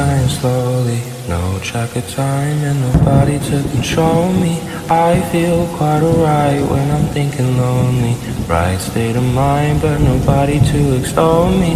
dying 0.00 0.28
slowly. 0.28 1.00
No 1.28 1.58
track 1.62 1.94
of 1.94 2.08
time 2.08 2.58
and 2.68 2.80
nobody 2.88 3.38
to 3.50 3.56
control 3.74 4.32
me. 4.32 4.54
I 4.88 5.20
feel 5.30 5.66
quite 5.76 6.02
alright 6.02 6.62
when 6.70 6.86
I'm 6.90 7.06
thinking 7.16 7.58
lonely. 7.58 8.14
Right 8.48 8.80
state 8.80 9.16
of 9.16 9.26
mind, 9.34 9.82
but 9.82 9.98
nobody 9.98 10.58
to 10.70 10.80
extol 10.98 11.50
me. 11.62 11.72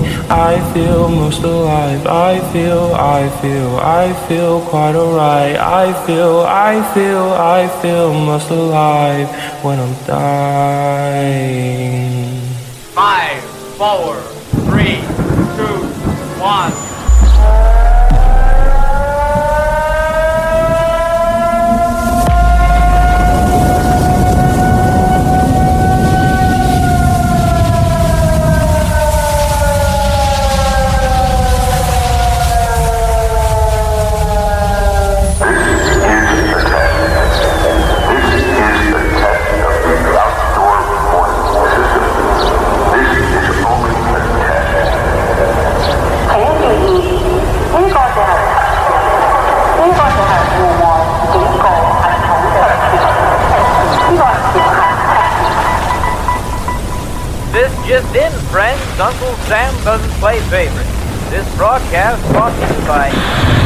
I 0.49 0.53
feel 0.73 1.09
most 1.11 1.43
alive. 1.43 2.07
I 2.07 2.41
feel, 2.53 2.95
I 2.95 3.29
feel, 3.43 3.71
I 3.77 4.05
feel 4.27 4.55
quite 4.73 4.97
alright. 4.97 5.57
I 5.57 5.87
feel, 6.07 6.37
I 6.71 6.75
feel, 6.95 7.27
I 7.59 7.69
feel 7.83 8.09
most 8.31 8.49
alive 8.51 9.29
when 9.63 9.79
I'm 9.85 9.95
dying. 10.07 11.35
Five, 13.01 13.43
four, 13.77 14.17
three, 14.69 14.97
two, 15.57 15.79
one. 16.41 16.94
Friends. 58.55 59.01
Uncle 59.01 59.35
Sam 59.49 59.75
doesn't 59.83 60.13
play 60.21 60.39
favorites. 60.43 60.89
This 61.29 61.57
broadcast 61.57 62.23
brought 62.31 62.55
to 62.55 62.73
you 62.73 62.87
by 62.87 63.64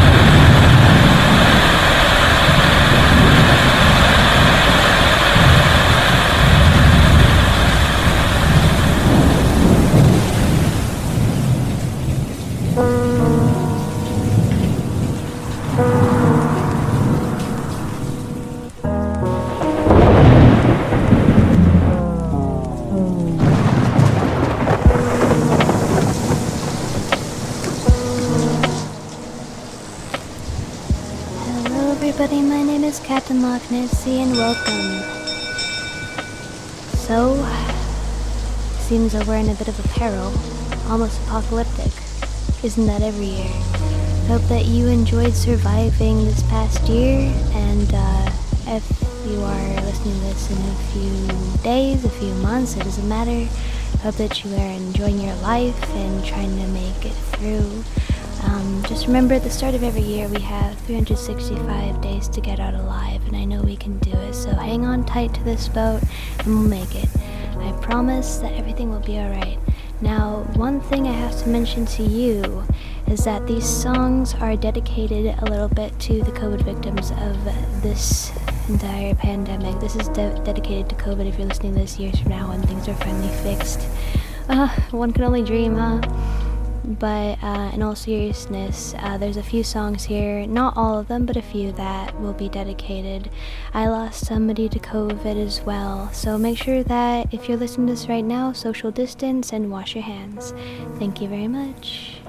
Loch 33.58 34.06
and 34.06 34.32
welcome. 34.36 35.02
So, 36.94 37.34
seems 38.78 39.12
that 39.14 39.26
we're 39.26 39.38
in 39.38 39.48
a 39.48 39.54
bit 39.54 39.66
of 39.66 39.84
a 39.84 39.88
peril, 39.88 40.32
almost 40.88 41.20
apocalyptic. 41.22 41.90
Isn't 42.62 42.86
that 42.86 43.02
every 43.02 43.26
year? 43.26 43.50
Hope 44.28 44.42
that 44.42 44.66
you 44.66 44.86
enjoyed 44.86 45.34
surviving 45.34 46.24
this 46.24 46.40
past 46.44 46.88
year, 46.88 47.18
and 47.54 47.90
uh, 47.92 48.30
if 48.68 48.84
you 49.26 49.42
are 49.42 49.74
listening 49.82 50.14
to 50.14 50.20
this 50.20 50.50
in 50.52 50.58
a 50.58 50.74
few 50.92 51.62
days, 51.64 52.04
a 52.04 52.10
few 52.10 52.32
months, 52.34 52.76
it 52.76 52.84
doesn't 52.84 53.08
matter. 53.08 53.44
Hope 54.02 54.14
that 54.16 54.44
you 54.44 54.54
are 54.54 54.70
enjoying 54.70 55.20
your 55.20 55.34
life 55.36 55.90
and 55.96 56.24
trying 56.24 56.56
to 56.58 56.66
make 56.68 57.04
it 57.04 57.16
through. 57.34 57.82
Um, 58.44 58.82
just 58.86 59.06
remember 59.06 59.34
at 59.34 59.42
the 59.42 59.50
start 59.50 59.74
of 59.74 59.82
every 59.82 60.02
year 60.02 60.28
we 60.28 60.40
have 60.40 60.78
365 60.80 62.00
days 62.00 62.28
to 62.28 62.40
get 62.40 62.60
out 62.60 62.74
alive, 62.74 63.26
and 63.26 63.36
I 63.36 63.44
know 63.44 63.62
we 63.62 63.76
can 63.76 63.98
do 63.98 64.12
it. 64.12 64.34
So 64.34 64.50
hang 64.50 64.84
on 64.84 65.04
tight 65.04 65.34
to 65.34 65.44
this 65.44 65.68
boat, 65.68 66.02
and 66.40 66.46
we'll 66.46 66.68
make 66.68 66.94
it. 66.94 67.08
I 67.58 67.72
promise 67.82 68.38
that 68.38 68.52
everything 68.52 68.90
will 68.90 69.00
be 69.00 69.18
alright. 69.18 69.58
Now, 70.00 70.44
one 70.54 70.80
thing 70.80 71.08
I 71.08 71.12
have 71.12 71.36
to 71.42 71.48
mention 71.48 71.84
to 71.86 72.04
you 72.04 72.64
is 73.08 73.24
that 73.24 73.46
these 73.46 73.66
songs 73.66 74.34
are 74.34 74.54
dedicated 74.56 75.34
a 75.38 75.44
little 75.46 75.68
bit 75.68 75.98
to 76.00 76.22
the 76.22 76.30
COVID 76.30 76.62
victims 76.62 77.10
of 77.10 77.82
this 77.82 78.30
entire 78.68 79.14
pandemic. 79.14 79.80
This 79.80 79.96
is 79.96 80.08
de- 80.08 80.40
dedicated 80.44 80.88
to 80.90 80.94
COVID 80.94 81.26
if 81.26 81.38
you're 81.38 81.48
listening 81.48 81.74
this 81.74 81.98
years 81.98 82.20
from 82.20 82.30
now 82.30 82.48
when 82.48 82.62
things 82.62 82.86
are 82.88 82.94
finally 82.94 83.34
fixed. 83.42 83.88
Uh, 84.48 84.68
one 84.92 85.12
can 85.12 85.24
only 85.24 85.42
dream, 85.42 85.74
huh? 85.74 86.00
But 86.88 87.38
uh, 87.42 87.70
in 87.74 87.82
all 87.82 87.94
seriousness, 87.94 88.94
uh, 88.98 89.18
there's 89.18 89.36
a 89.36 89.42
few 89.42 89.62
songs 89.62 90.04
here, 90.04 90.46
not 90.46 90.74
all 90.74 90.98
of 90.98 91.08
them, 91.08 91.26
but 91.26 91.36
a 91.36 91.42
few 91.42 91.70
that 91.72 92.18
will 92.18 92.32
be 92.32 92.48
dedicated. 92.48 93.30
I 93.74 93.88
lost 93.88 94.24
somebody 94.24 94.70
to 94.70 94.78
COVID 94.78 95.36
as 95.36 95.60
well, 95.60 96.10
so 96.14 96.38
make 96.38 96.56
sure 96.56 96.82
that 96.82 97.32
if 97.32 97.46
you're 97.46 97.58
listening 97.58 97.88
to 97.88 97.92
this 97.92 98.08
right 98.08 98.24
now, 98.24 98.54
social 98.54 98.90
distance 98.90 99.52
and 99.52 99.70
wash 99.70 99.94
your 99.94 100.04
hands. 100.04 100.54
Thank 100.98 101.20
you 101.20 101.28
very 101.28 101.48
much. 101.48 102.22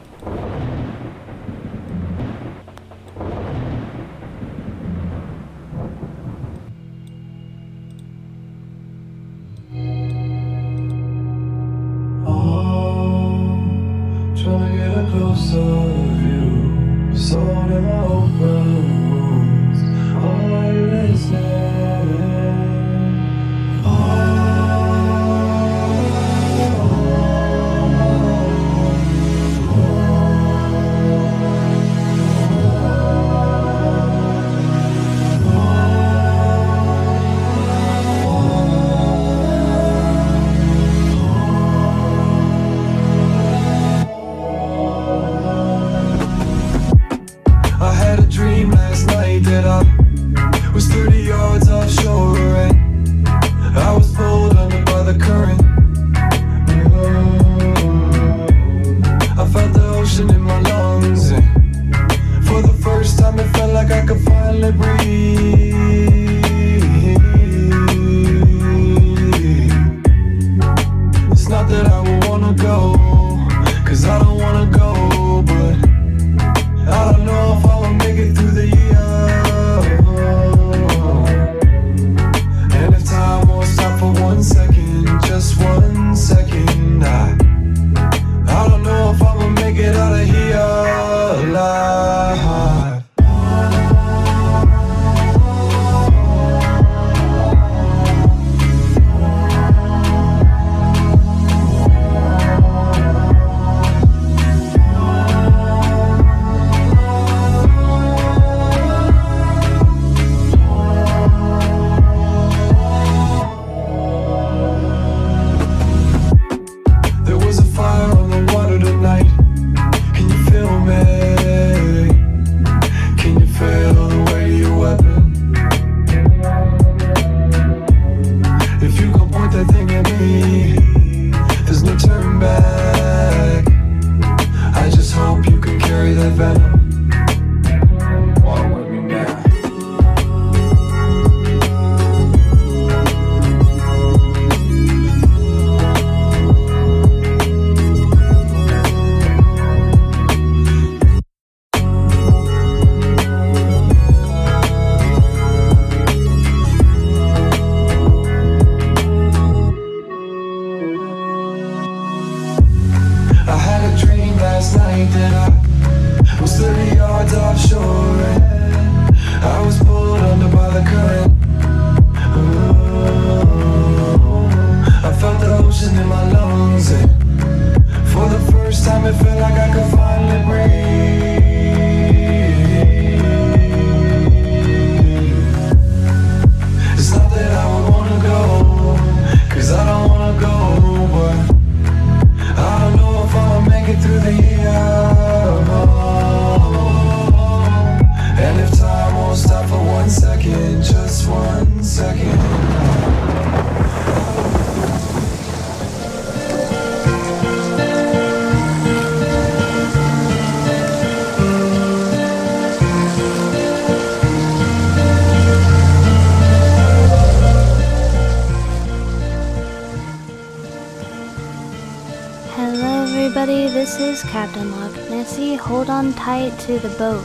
Everybody. 223.39 223.73
This 223.73 223.99
is 224.01 224.21
Captain 224.23 224.69
Loch 224.71 224.93
Nessie. 225.09 225.55
Hold 225.55 225.89
on 225.89 226.11
tight 226.13 226.57
to 226.59 226.77
the 226.79 226.89
boat, 226.97 227.23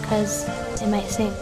because 0.00 0.44
it 0.80 0.88
might 0.88 1.08
sink. 1.08 1.34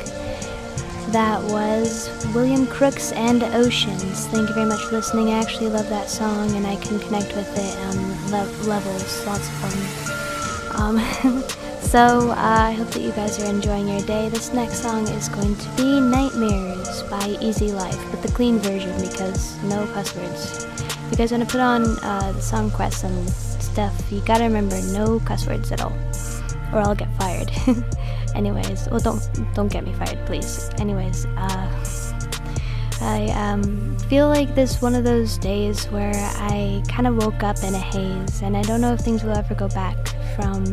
That 1.12 1.42
was 1.52 2.08
William 2.34 2.66
Crooks 2.66 3.12
and 3.12 3.42
Oceans. 3.42 4.26
Thank 4.28 4.48
you 4.48 4.54
very 4.54 4.66
much 4.66 4.80
for 4.84 4.92
listening. 4.92 5.28
I 5.28 5.40
actually 5.40 5.68
love 5.68 5.90
that 5.90 6.08
song, 6.08 6.50
and 6.56 6.66
I 6.66 6.76
can 6.76 6.98
connect 7.00 7.36
with 7.36 7.52
it 7.58 7.78
on 7.80 8.30
le- 8.30 8.50
levels. 8.66 9.26
Lots 9.26 9.46
of 9.46 9.54
fun. 9.60 10.80
Um, 10.80 11.42
so 11.80 12.30
uh, 12.30 12.34
I 12.38 12.72
hope 12.72 12.88
that 12.92 13.02
you 13.02 13.12
guys 13.12 13.38
are 13.42 13.46
enjoying 13.46 13.88
your 13.88 14.00
day. 14.02 14.30
This 14.30 14.54
next 14.54 14.78
song 14.78 15.06
is 15.08 15.28
going 15.28 15.54
to 15.54 15.68
be 15.76 16.00
Nightmares 16.00 17.02
by 17.10 17.36
Easy 17.42 17.72
Life, 17.72 18.02
but 18.10 18.22
the 18.22 18.32
clean 18.32 18.58
version 18.58 18.98
because 19.02 19.62
no 19.64 19.86
cuss 19.88 20.16
words. 20.16 20.66
You 21.10 21.16
guys 21.18 21.30
want 21.30 21.46
to 21.46 21.50
put 21.50 21.60
on 21.60 21.82
uh, 22.02 22.32
the 22.32 22.40
song 22.40 22.70
quests 22.70 23.04
and 23.04 23.53
stuff, 23.74 24.12
you 24.12 24.20
gotta 24.20 24.44
remember 24.44 24.80
no 24.92 25.18
cuss 25.20 25.48
words 25.48 25.72
at 25.72 25.82
all, 25.82 25.92
or 26.72 26.78
I'll 26.78 26.94
get 26.94 27.12
fired. 27.18 27.50
Anyways, 28.36 28.88
well, 28.88 29.00
don't 29.00 29.20
don't 29.52 29.66
get 29.66 29.84
me 29.84 29.92
fired, 29.94 30.24
please. 30.26 30.70
Anyways, 30.78 31.26
uh, 31.36 31.84
I 33.00 33.30
um, 33.34 33.98
feel 34.08 34.28
like 34.28 34.54
this 34.54 34.80
one 34.80 34.94
of 34.94 35.02
those 35.02 35.38
days 35.38 35.86
where 35.86 36.14
I 36.14 36.84
kind 36.86 37.08
of 37.08 37.16
woke 37.16 37.42
up 37.42 37.64
in 37.64 37.74
a 37.74 37.84
haze, 37.92 38.42
and 38.42 38.56
I 38.56 38.62
don't 38.62 38.80
know 38.80 38.92
if 38.92 39.00
things 39.00 39.24
will 39.24 39.36
ever 39.36 39.56
go 39.56 39.66
back 39.66 39.96
from 40.36 40.64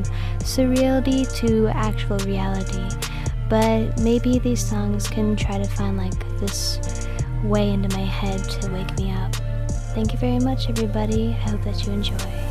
surreality 0.45 1.25
to 1.38 1.69
actual 1.69 2.19
reality. 2.19 2.86
But 3.50 4.00
maybe 4.00 4.38
these 4.38 4.63
songs 4.63 5.07
can 5.07 5.36
try 5.36 5.57
to 5.57 5.68
find 5.68 5.97
like 5.97 6.19
this 6.39 6.80
way 7.44 7.71
into 7.71 7.89
my 7.97 8.06
head 8.06 8.44
to 8.62 8.71
wake 8.71 8.95
me 9.00 9.12
up. 9.12 9.36
Thank 9.95 10.13
you 10.13 10.19
very 10.19 10.39
much, 10.39 10.69
everybody. 10.69 11.30
I 11.30 11.50
hope 11.50 11.63
that 11.63 11.83
you 11.86 11.94
enjoy. 11.94 12.50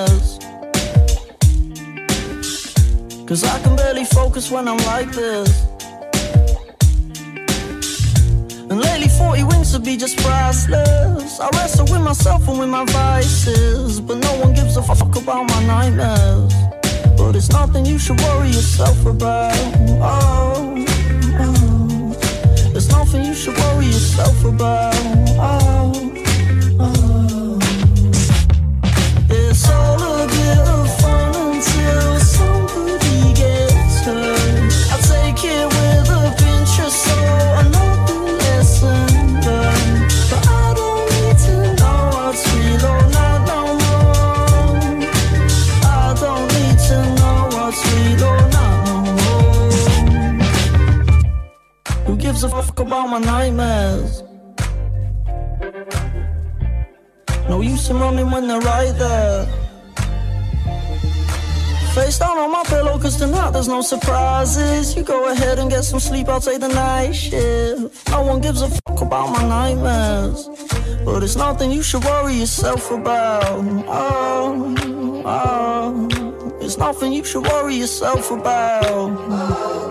Cause 3.31 3.45
I 3.45 3.61
can 3.63 3.77
barely 3.77 4.03
focus 4.03 4.51
when 4.51 4.67
I'm 4.67 4.75
like 4.91 5.09
this. 5.13 5.65
And 8.69 8.77
lately 8.77 9.07
40 9.07 9.43
wings 9.45 9.71
to 9.71 9.79
be 9.79 9.95
just 9.95 10.17
priceless. 10.17 11.39
I 11.39 11.47
wrestle 11.53 11.85
with 11.85 12.01
myself 12.01 12.45
and 12.49 12.59
with 12.59 12.67
my 12.67 12.83
vices. 12.83 14.01
But 14.01 14.17
no 14.17 14.35
one 14.41 14.53
gives 14.53 14.75
a 14.75 14.81
fuck 14.81 15.15
about 15.15 15.47
my 15.47 15.63
nightmares. 15.63 16.53
But 17.15 17.37
it's 17.37 17.49
nothing 17.51 17.85
you 17.85 17.97
should 17.97 18.19
worry 18.19 18.47
yourself 18.47 19.05
about. 19.05 19.55
Oh, 20.01 20.85
oh. 21.39 22.13
It's 22.75 22.89
nothing 22.89 23.23
you 23.23 23.33
should 23.33 23.57
worry 23.57 23.85
yourself 23.85 24.43
about. 24.43 24.93
Oh, 25.39 25.93
oh. 26.81 27.59
It's 29.29 29.69
all 29.69 30.01
a 30.03 30.27
bit 30.27 30.67
of 30.67 30.99
fun 30.99 31.55
until 31.55 32.19
somebody 32.19 32.60
gives 52.31 52.43
a 52.43 52.49
fuck 52.49 52.79
about 52.79 53.07
my 53.07 53.19
nightmares? 53.19 54.23
No 57.49 57.61
use 57.61 57.89
in 57.89 57.99
running 57.99 58.31
when 58.31 58.47
they're 58.47 58.61
right 58.61 58.97
there. 58.97 59.60
Face 61.93 62.19
down 62.19 62.37
on 62.37 62.51
my 62.51 62.63
pillow, 62.63 62.97
cause 62.97 63.17
tonight 63.17 63.51
there's 63.51 63.67
no 63.67 63.81
surprises. 63.81 64.95
You 64.95 65.03
go 65.03 65.29
ahead 65.29 65.59
and 65.59 65.69
get 65.69 65.83
some 65.83 65.99
sleep, 65.99 66.29
I'll 66.29 66.39
take 66.39 66.61
the 66.61 66.69
night 66.69 67.11
shift. 67.11 68.09
No 68.09 68.21
one 68.21 68.39
gives 68.39 68.61
a 68.61 68.69
fuck 68.69 69.01
about 69.01 69.27
my 69.33 69.43
nightmares. 69.43 70.47
But 71.03 71.21
it's 71.21 71.35
nothing 71.35 71.69
you 71.69 71.83
should 71.83 72.05
worry 72.05 72.35
yourself 72.35 72.91
about. 72.91 73.43
Oh, 73.87 75.23
oh. 75.25 76.57
It's 76.61 76.77
nothing 76.77 77.11
you 77.11 77.25
should 77.25 77.43
worry 77.43 77.75
yourself 77.75 78.31
about. 78.31 79.11
It's 79.11 79.90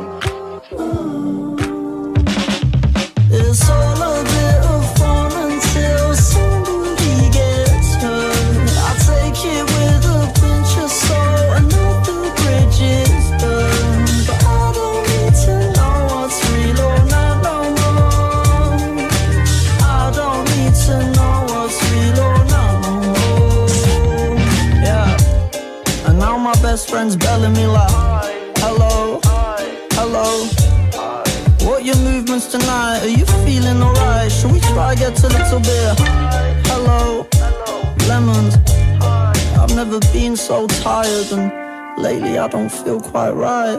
friend's 26.90 27.14
belling 27.14 27.52
me 27.52 27.66
like, 27.68 27.88
hello, 28.56 29.20
hello. 29.92 30.44
What 31.64 31.84
your 31.84 31.94
movements 31.98 32.46
tonight? 32.48 33.02
Are 33.04 33.08
you 33.08 33.24
feeling 33.46 33.80
alright? 33.80 34.30
Should 34.30 34.50
we 34.50 34.58
try 34.58 34.96
get 34.96 35.22
a 35.22 35.28
little 35.28 35.60
bit? 35.60 35.94
Hello, 36.66 37.28
lemons. 38.08 38.56
I've 39.56 39.74
never 39.76 40.00
been 40.12 40.36
so 40.36 40.66
tired, 40.66 41.30
and 41.30 42.02
lately 42.02 42.38
I 42.38 42.48
don't 42.48 42.72
feel 42.72 43.00
quite 43.00 43.34
right. 43.34 43.78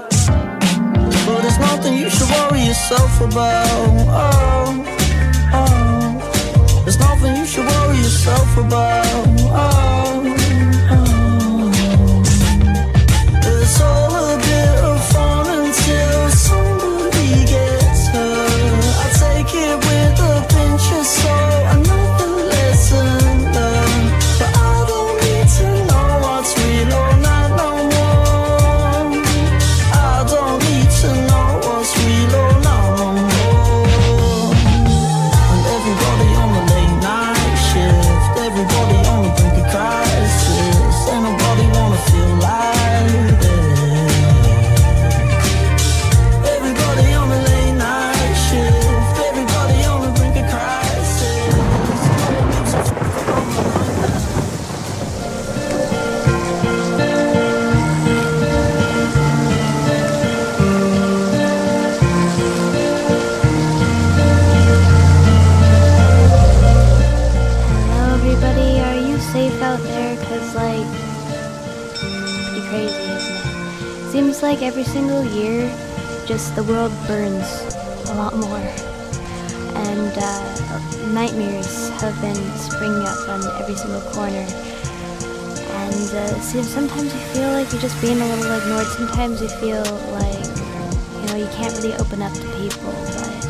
But 1.26 1.44
it's 1.44 1.60
nothing 1.60 1.96
you 1.98 2.10
should 2.10 2.30
worry 2.30 2.62
yourself 2.62 3.20
about. 3.20 3.68
Oh, 4.08 4.86
oh. 5.60 6.82
There's 6.86 7.00
nothing 7.00 7.36
you 7.36 7.46
should 7.46 7.66
worry 7.66 7.98
yourself 7.98 8.58
about. 8.58 9.41
Pinch 21.20 21.51
every 74.72 74.86
single 74.86 75.26
year, 75.36 75.68
just 76.26 76.56
the 76.56 76.64
world 76.64 76.94
burns 77.06 77.44
a 78.08 78.16
lot 78.16 78.34
more. 78.34 78.64
And 79.84 80.14
uh, 80.16 81.12
nightmares 81.12 81.90
have 82.00 82.16
been 82.22 82.40
springing 82.56 83.04
up 83.04 83.28
on 83.28 83.44
every 83.62 83.76
single 83.76 84.00
corner. 84.16 84.48
And 85.84 86.10
uh, 86.16 86.40
sometimes 86.40 87.14
you 87.14 87.20
feel 87.36 87.52
like 87.52 87.70
you're 87.74 87.82
just 87.82 88.00
being 88.00 88.22
a 88.22 88.26
little 88.26 88.60
ignored. 88.60 88.88
Sometimes 88.88 89.42
you 89.42 89.50
feel 89.60 89.84
like, 90.16 90.48
you 91.20 91.28
know, 91.28 91.36
you 91.36 91.50
can't 91.52 91.76
really 91.76 91.94
open 91.96 92.22
up 92.22 92.32
to 92.32 92.48
people. 92.56 92.96
But 93.20 93.44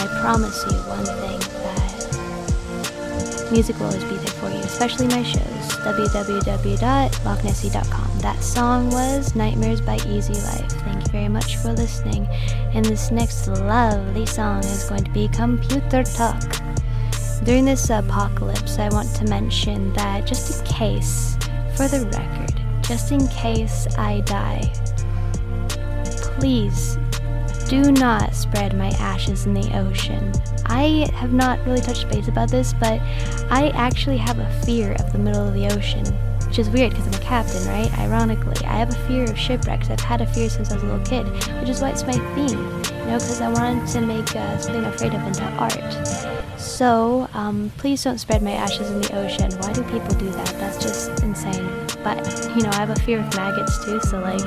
I 0.00 0.06
promise 0.22 0.64
you 0.64 0.78
one 0.88 1.04
thing 1.04 1.38
that 1.68 3.52
music 3.52 3.76
will 3.78 3.88
always 3.88 4.04
be 4.04 4.16
there 4.16 4.36
for 4.40 4.48
you, 4.48 4.60
especially 4.60 5.06
my 5.08 5.22
shows. 5.22 5.65
www.lochnessie.com. 5.86 8.18
That 8.18 8.42
song 8.42 8.90
was 8.90 9.36
Nightmares 9.36 9.80
by 9.80 9.98
Easy 10.08 10.34
Life. 10.34 10.72
Thank 10.82 11.06
you 11.06 11.12
very 11.12 11.28
much 11.28 11.58
for 11.58 11.72
listening. 11.72 12.26
And 12.74 12.84
this 12.84 13.12
next 13.12 13.46
lovely 13.46 14.26
song 14.26 14.64
is 14.64 14.82
going 14.88 15.04
to 15.04 15.10
be 15.12 15.28
Computer 15.28 16.02
Talk. 16.02 16.42
During 17.44 17.66
this 17.66 17.88
apocalypse, 17.88 18.80
I 18.80 18.88
want 18.88 19.14
to 19.14 19.26
mention 19.26 19.92
that 19.92 20.26
just 20.26 20.58
in 20.58 20.66
case, 20.66 21.36
for 21.76 21.86
the 21.86 22.04
record, 22.12 22.60
just 22.82 23.12
in 23.12 23.28
case 23.28 23.86
I 23.96 24.22
die, 24.22 24.72
please 26.40 26.98
do 27.68 27.90
not 27.90 28.34
spread 28.34 28.76
my 28.76 28.90
ashes 28.98 29.46
in 29.46 29.54
the 29.54 29.76
ocean. 29.78 30.32
I 30.66 31.08
have 31.14 31.32
not 31.32 31.64
really 31.66 31.80
touched 31.80 32.08
base 32.08 32.28
about 32.28 32.50
this, 32.50 32.72
but 32.74 33.00
I 33.50 33.72
actually 33.74 34.18
have 34.18 34.38
a 34.38 34.50
fear 34.64 34.92
of 34.92 35.12
the 35.12 35.18
middle 35.18 35.46
of 35.46 35.54
the 35.54 35.66
ocean. 35.66 36.04
Which 36.46 36.60
is 36.60 36.70
weird 36.70 36.90
because 36.90 37.06
I'm 37.08 37.14
a 37.14 37.24
captain, 37.24 37.66
right? 37.66 37.92
Ironically, 37.98 38.64
I 38.66 38.74
have 38.78 38.90
a 38.90 39.08
fear 39.08 39.24
of 39.24 39.36
shipwrecks. 39.36 39.90
I've 39.90 40.00
had 40.00 40.20
a 40.20 40.26
fear 40.26 40.48
since 40.48 40.70
I 40.70 40.74
was 40.74 40.84
a 40.84 40.86
little 40.86 41.04
kid, 41.04 41.26
which 41.60 41.68
is 41.68 41.80
why 41.80 41.90
it's 41.90 42.04
my 42.04 42.12
theme. 42.34 42.60
You 42.60 43.12
know, 43.12 43.18
because 43.18 43.40
I 43.40 43.48
wanted 43.48 43.86
to 43.88 44.00
make 44.00 44.36
uh, 44.36 44.58
something 44.58 44.84
I'm 44.84 44.92
afraid 44.92 45.14
of 45.14 45.26
into 45.26 45.42
art. 45.54 46.60
So, 46.60 47.28
um, 47.34 47.72
please 47.78 48.02
don't 48.04 48.18
spread 48.18 48.42
my 48.42 48.52
ashes 48.52 48.90
in 48.90 49.00
the 49.00 49.18
ocean. 49.18 49.50
Why 49.58 49.72
do 49.72 49.82
people 49.84 50.14
do 50.14 50.30
that? 50.30 50.46
That's 50.58 50.82
just 50.82 51.20
insane. 51.22 51.68
But, 52.04 52.24
you 52.56 52.62
know, 52.62 52.70
I 52.70 52.76
have 52.76 52.90
a 52.90 53.00
fear 53.00 53.18
of 53.18 53.36
maggots 53.36 53.84
too, 53.84 54.00
so 54.02 54.20
like, 54.20 54.40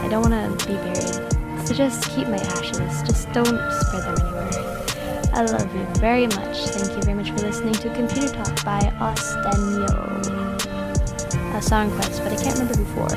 I 0.00 0.08
don't 0.08 0.30
want 0.30 0.58
to 0.58 0.66
be 0.66 0.74
buried. 0.74 1.27
So 1.68 1.74
just 1.74 2.08
keep 2.12 2.26
my 2.28 2.38
ashes. 2.38 3.02
Just 3.02 3.30
don't 3.32 3.44
spread 3.44 4.02
them 4.02 4.16
anywhere. 4.24 4.48
I 5.34 5.42
love 5.42 5.76
you 5.76 5.84
very 6.00 6.26
much. 6.26 6.66
Thank 6.66 6.96
you 6.96 7.02
very 7.02 7.12
much 7.12 7.30
for 7.30 7.46
listening 7.46 7.74
to 7.74 7.92
Computer 7.94 8.28
Talk 8.28 8.64
by 8.64 8.80
Ostenio. 8.98 9.84
A 11.54 11.60
song 11.60 11.90
quest, 11.90 12.22
but 12.22 12.32
I 12.32 12.36
can't 12.42 12.58
remember 12.58 12.78
before. 12.78 13.08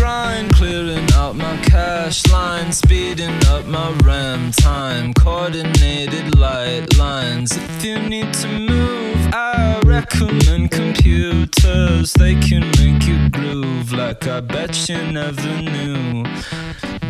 Grind, 0.00 0.54
clearing 0.54 1.06
out 1.12 1.36
my 1.36 1.58
cache 1.58 2.26
line, 2.32 2.72
speeding 2.72 3.38
up 3.48 3.66
my 3.66 3.92
RAM 4.02 4.50
time, 4.50 5.12
coordinated 5.12 6.38
light 6.38 6.96
lines. 6.96 7.54
If 7.54 7.84
you 7.84 7.98
need 8.08 8.32
to 8.32 8.48
move, 8.48 9.28
I 9.34 9.78
recommend 9.84 10.70
computers. 10.70 12.14
They 12.14 12.34
can 12.36 12.62
make 12.80 13.06
you 13.06 13.28
groove 13.28 13.92
like 13.92 14.26
I 14.26 14.40
bet 14.40 14.88
you 14.88 15.02
never 15.12 15.60
knew. 15.60 16.24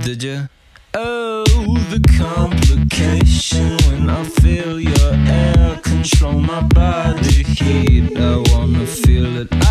Did 0.03 0.25
you? 0.25 0.49
Oh, 0.93 1.45
the 1.91 2.01
complication 2.19 3.77
when 3.87 4.11
I 4.11 4.25
feel 4.25 4.81
your 4.81 5.15
air 5.29 5.79
control 5.85 6.41
my 6.41 6.63
body 6.63 7.45
heat. 7.45 8.19
I 8.19 8.43
wanna 8.51 8.85
feel 8.85 9.37
it. 9.37 9.49
I 9.67 9.70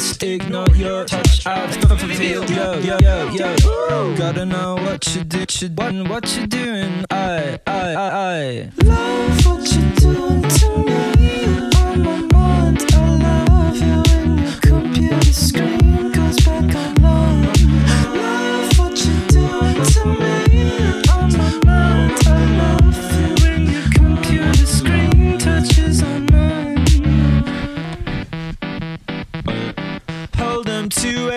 must 0.00 0.22
ignore 0.22 0.66
your 0.76 1.04
touch. 1.04 1.46
I 1.46 1.70
feel 1.98 2.42
yo 2.50 2.78
yo 2.78 3.28
yo 3.28 3.54
yo. 3.58 4.16
Gotta 4.16 4.46
know 4.46 4.76
what 4.76 5.14
you 5.14 5.24
do, 5.24 5.44
you 5.60 5.68
and 5.78 6.08
what 6.08 6.24
you 6.38 6.46
doing. 6.46 7.04
I 7.10 7.60
I 7.66 7.92
I 7.92 8.08
I 8.08 8.70
love 8.82 9.44
what 9.44 9.62
you're 9.74 9.92
doing 10.00 10.42
to 10.56 10.68
me. 10.88 11.34
On 11.82 12.02
my 12.02 12.18
mind, 12.32 12.82
I 12.94 13.44
love 13.44 13.76
you 13.76 14.02
your 14.42 14.60
computer 14.62 15.32
screen 15.34 15.69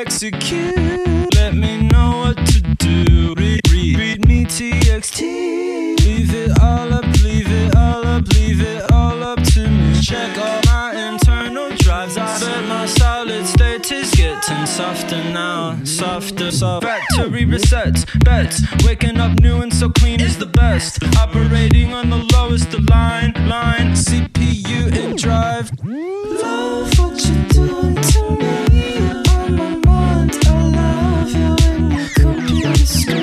execute. 0.06 1.34
Let 1.34 1.56
me 1.56 1.82
know 1.84 2.10
what 2.24 2.38
to 2.48 2.60
do. 2.76 3.34
Read, 3.38 3.62
read, 3.72 3.98
read 3.98 4.28
me 4.28 4.44
TXT. 4.44 5.22
Leave 6.06 6.34
it 6.34 6.52
all 6.62 6.94
up, 6.94 7.06
leave 7.24 7.50
it 7.50 7.74
all 7.76 8.06
up, 8.06 8.28
leave 8.34 8.60
it 8.62 8.92
all 8.92 9.24
up 9.24 9.42
to 9.54 9.70
me. 9.70 10.02
Check 10.02 10.38
all 10.38 10.60
my 10.66 10.92
internal 11.08 11.70
drives. 11.78 12.18
I 12.18 12.26
bet 12.40 12.68
my 12.68 12.86
solid 12.86 13.46
state 13.46 13.90
is 13.94 14.12
getting 14.12 14.66
softer 14.66 15.24
now. 15.32 15.82
Softer, 15.86 16.52
soft. 16.52 16.86
Factory 16.86 17.46
resets, 17.46 18.04
bets. 18.26 18.62
Waking 18.84 19.20
up 19.20 19.40
new 19.40 19.62
and 19.62 19.74
so 19.74 19.90
clean 19.90 20.20
is 20.20 20.38
the 20.38 20.48
best. 20.48 21.02
Operating 21.18 21.94
on 21.94 22.10
the 22.10 22.22
lowest 22.34 22.74
of 22.74 22.90
line, 22.90 23.34
line. 23.48 23.94
CPU 23.94 24.80
in 25.02 25.16
drive. 25.16 25.72
Love 25.82 27.00
what 27.00 27.26
you're 27.26 27.68
doing 27.68 27.96
to 27.96 28.32
me. 28.38 28.53
Computer 32.86 33.23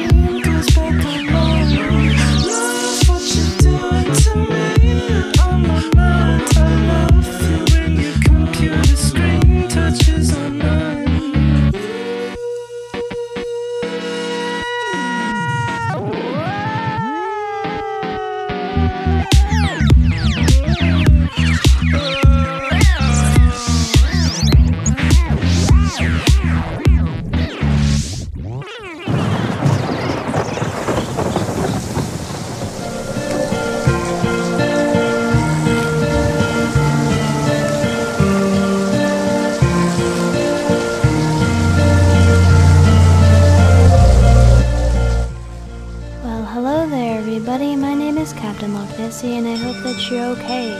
Nessie, 49.11 49.38
and 49.38 49.49
I 49.49 49.57
hope 49.57 49.75
that 49.83 50.09
you're 50.09 50.25
okay. 50.38 50.79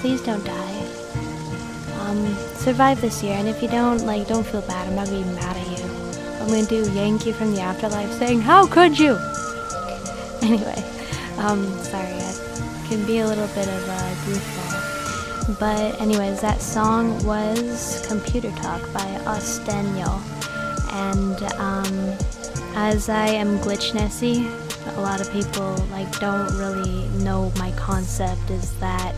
Please 0.00 0.20
don't 0.20 0.44
die. 0.44 0.78
Um, 2.00 2.34
survive 2.56 3.00
this 3.00 3.22
year, 3.22 3.34
and 3.34 3.46
if 3.46 3.62
you 3.62 3.68
don't, 3.68 4.04
like, 4.04 4.26
don't 4.26 4.44
feel 4.44 4.62
bad. 4.62 4.88
I'm 4.88 4.96
not 4.96 5.06
gonna 5.06 5.24
be 5.24 5.30
mad 5.36 5.56
at 5.56 5.78
you. 5.78 5.84
I'm 6.40 6.48
gonna 6.48 6.66
do 6.66 6.90
yank 6.90 7.24
you 7.24 7.32
from 7.32 7.54
the 7.54 7.60
afterlife, 7.60 8.10
saying, 8.18 8.40
"How 8.40 8.66
could 8.66 8.98
you?" 8.98 9.16
Anyway, 10.42 10.82
um, 11.38 11.60
sorry, 11.84 12.18
I 12.30 12.86
can 12.88 13.06
be 13.06 13.18
a 13.20 13.26
little 13.28 13.46
bit 13.48 13.68
of 13.68 13.88
a 13.88 14.02
goofball. 14.26 15.60
But 15.60 16.00
anyways, 16.00 16.40
that 16.40 16.60
song 16.60 17.24
was 17.24 18.04
"Computer 18.08 18.50
Talk" 18.62 18.82
by 18.92 19.06
Ostenio, 19.34 20.18
and 21.06 21.40
um, 21.68 21.94
as 22.74 23.08
I 23.08 23.28
am 23.28 23.60
Glitch 23.60 23.94
Nessie, 23.94 24.48
a 24.96 25.00
lot 25.00 25.20
of 25.20 25.30
people 25.32 25.74
like 25.90 26.10
don't 26.18 26.56
really 26.56 27.08
know 27.22 27.52
my 27.56 27.70
concept 27.72 28.50
is 28.50 28.78
that 28.80 29.14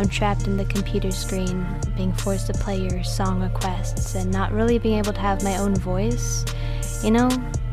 I'm 0.00 0.08
trapped 0.08 0.46
in 0.46 0.56
the 0.56 0.64
computer 0.64 1.10
screen, 1.10 1.66
being 1.96 2.12
forced 2.12 2.46
to 2.48 2.52
play 2.54 2.80
your 2.80 3.04
song 3.04 3.40
requests 3.40 4.14
and 4.14 4.30
not 4.30 4.52
really 4.52 4.78
being 4.78 4.98
able 4.98 5.12
to 5.12 5.20
have 5.20 5.42
my 5.42 5.58
own 5.58 5.74
voice, 5.76 6.44
you 7.02 7.10
know. 7.10 7.28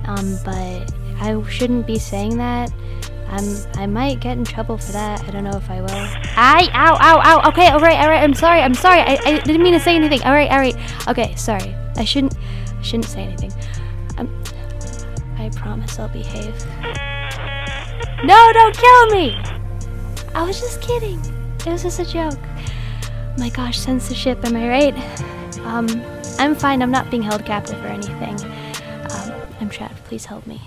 Um, 0.06 0.38
but 0.44 0.94
I 1.20 1.42
shouldn't 1.50 1.88
be 1.88 2.00
saying 2.00 2.38
that. 2.38 2.72
I'm 3.30 3.46
I 3.76 3.86
might 3.86 4.20
get 4.20 4.38
in 4.38 4.44
trouble 4.44 4.78
for 4.78 4.92
that. 4.92 5.24
I 5.24 5.32
don't 5.32 5.44
know 5.44 5.56
if 5.56 5.70
I 5.70 5.82
will. 5.82 5.90
I 6.36 6.70
ow 6.74 6.98
ow 7.00 7.22
ow. 7.24 7.50
Okay, 7.50 7.68
all 7.68 7.80
right, 7.80 8.00
all 8.00 8.10
right. 8.10 8.24
I'm 8.24 8.34
sorry. 8.34 8.62
I'm 8.62 8.74
sorry. 8.74 9.02
I, 9.02 9.20
I 9.24 9.40
didn't 9.40 9.62
mean 9.62 9.74
to 9.74 9.80
say 9.80 9.96
anything. 9.96 10.22
All 10.24 10.32
right, 10.32 10.50
all 10.50 10.58
right. 10.58 10.76
Okay, 11.08 11.36
sorry. 11.36 11.76
I 11.96 12.06
shouldn't 12.06 12.36
I 12.78 12.82
shouldn't 12.82 13.06
say 13.06 13.24
anything. 13.24 13.54
Um, 14.18 14.44
I 15.38 15.50
promise 15.50 16.00
I'll 16.00 16.10
behave. 16.10 16.56
No, 18.24 18.52
don't 18.52 18.76
kill 18.76 19.06
me! 19.12 19.34
I 20.36 20.44
was 20.44 20.60
just 20.60 20.82
kidding. 20.82 21.20
It 21.60 21.68
was 21.68 21.84
just 21.84 22.00
a 22.00 22.06
joke. 22.06 22.38
My 23.38 23.50
gosh, 23.50 23.80
censorship, 23.80 24.44
am 24.44 24.58
I 24.58 24.68
right? 24.68 25.60
Um, 25.66 25.88
I'm 26.38 26.54
fine, 26.54 26.82
I'm 26.82 26.92
not 26.92 27.10
being 27.10 27.24
held 27.24 27.46
captive 27.46 27.82
or 27.84 27.88
anything. 27.88 28.36
Um, 29.12 29.42
I'm 29.62 29.70
trapped, 29.70 30.04
please 30.04 30.26
help 30.26 30.46
me. 30.48 30.62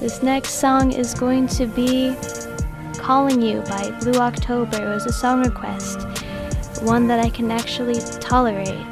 This 0.00 0.22
next 0.22 0.52
song 0.52 0.92
is 0.92 1.12
going 1.12 1.46
to 1.48 1.66
be 1.66 2.16
Calling 2.94 3.42
You 3.42 3.60
by 3.62 3.90
Blue 4.00 4.18
October. 4.18 4.82
It 4.82 4.94
was 4.94 5.04
a 5.04 5.12
song 5.12 5.44
request, 5.44 6.06
one 6.82 7.06
that 7.08 7.20
I 7.20 7.28
can 7.28 7.50
actually 7.50 8.00
tolerate. 8.18 8.84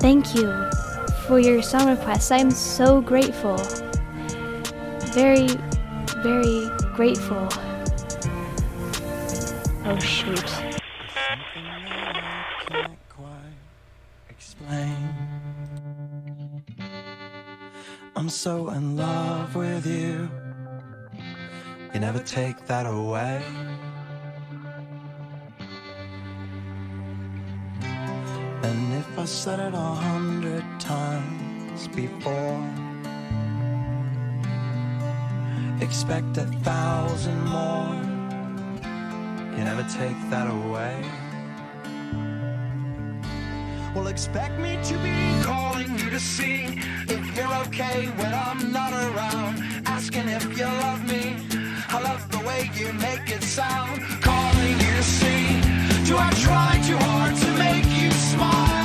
Thank 0.00 0.34
you 0.34 0.70
for 1.26 1.38
your 1.38 1.60
song 1.60 1.88
request. 1.88 2.32
I'm 2.32 2.50
so 2.50 3.02
grateful. 3.02 3.58
Very, 5.12 5.48
very 6.22 6.68
grateful. 6.94 7.48
Oh 9.84 9.98
shoot. 10.00 10.68
I'm 18.16 18.28
so 18.28 18.70
in 18.70 18.96
love 18.96 19.54
with 19.54 19.86
you. 19.86 20.28
You 21.94 22.00
never 22.00 22.18
take 22.18 22.66
that 22.66 22.84
away. 22.84 23.42
And 28.62 28.94
if 28.94 29.18
I 29.18 29.24
said 29.24 29.60
it 29.60 29.72
a 29.72 29.78
hundred 29.78 30.64
times 30.80 31.88
before, 31.88 32.87
expect 35.80 36.36
a 36.38 36.44
thousand 36.62 37.44
more. 37.46 37.94
You 39.56 39.64
never 39.64 39.82
take 39.84 40.18
that 40.30 40.48
away. 40.50 41.04
Well, 43.94 44.06
expect 44.08 44.58
me 44.60 44.78
to 44.84 44.94
be 44.98 45.42
calling 45.42 45.90
you 45.98 46.10
to 46.10 46.20
see 46.20 46.64
if 47.08 47.36
you're 47.36 47.54
okay 47.66 48.06
when 48.16 48.32
I'm 48.32 48.72
not 48.72 48.92
around. 48.92 49.62
Asking 49.86 50.28
if 50.28 50.44
you 50.56 50.64
love 50.64 51.02
me. 51.08 51.36
I 51.88 52.00
love 52.02 52.30
the 52.30 52.40
way 52.46 52.70
you 52.74 52.92
make 52.94 53.30
it 53.30 53.42
sound. 53.42 54.02
Calling 54.22 54.72
you 54.84 54.92
to 55.00 55.02
see. 55.02 55.60
Do 56.06 56.16
I 56.18 56.30
try 56.46 56.80
too 56.86 56.98
hard 56.98 57.34
to 57.36 57.50
make 57.58 57.86
you 58.00 58.10
smile? 58.10 58.77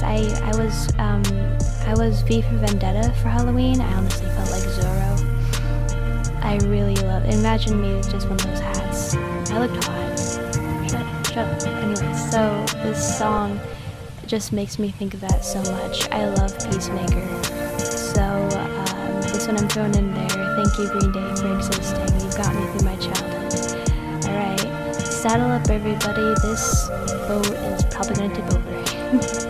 because 0.00 0.40
I, 0.40 0.50
I 0.50 0.56
was 0.56 0.88
um, 0.98 1.22
I 1.86 1.94
was 1.94 2.22
V 2.22 2.42
for 2.42 2.56
Vendetta 2.56 3.12
for 3.22 3.28
Halloween. 3.28 3.80
I 3.80 3.92
honestly 3.94 4.26
felt 4.26 4.50
like 4.50 4.62
Zorro. 4.62 6.42
I 6.42 6.56
really 6.66 6.96
love. 6.96 7.24
Imagine 7.26 7.80
me 7.80 7.94
with 7.94 8.10
just 8.10 8.28
one 8.28 8.38
of 8.40 8.46
those 8.46 8.60
hats. 8.60 9.14
I 9.50 9.66
looked 9.66 9.84
hot. 9.84 10.18
Shut 10.90 11.26
shut 11.26 11.38
up. 11.38 11.82
Anyway, 11.82 12.14
so 12.30 12.64
this 12.82 13.18
song 13.18 13.60
just 14.26 14.52
makes 14.52 14.78
me 14.78 14.90
think 14.90 15.14
of 15.14 15.20
that 15.20 15.44
so 15.44 15.60
much. 15.72 16.08
I 16.10 16.28
love 16.28 16.52
Peacemaker. 16.70 17.44
So 17.78 18.22
um, 18.22 19.22
this 19.22 19.46
one 19.46 19.58
I'm 19.58 19.68
throwing 19.68 19.94
in 19.94 20.14
there. 20.14 20.28
Thank 20.28 20.78
you, 20.78 20.88
Green 20.88 21.12
Day, 21.12 21.34
for 21.36 21.54
existing. 21.56 22.20
You've 22.20 22.36
got 22.36 22.54
me 22.54 22.66
through 22.72 22.86
my 22.88 22.96
childhood. 22.96 24.26
All 24.26 24.36
right, 24.36 24.96
saddle 24.96 25.50
up, 25.50 25.68
everybody. 25.68 26.34
This 26.42 26.88
boat 27.28 27.46
is 27.46 27.84
probably 27.86 28.14
gonna 28.14 28.34
tip 28.34 28.54
over. 28.54 29.49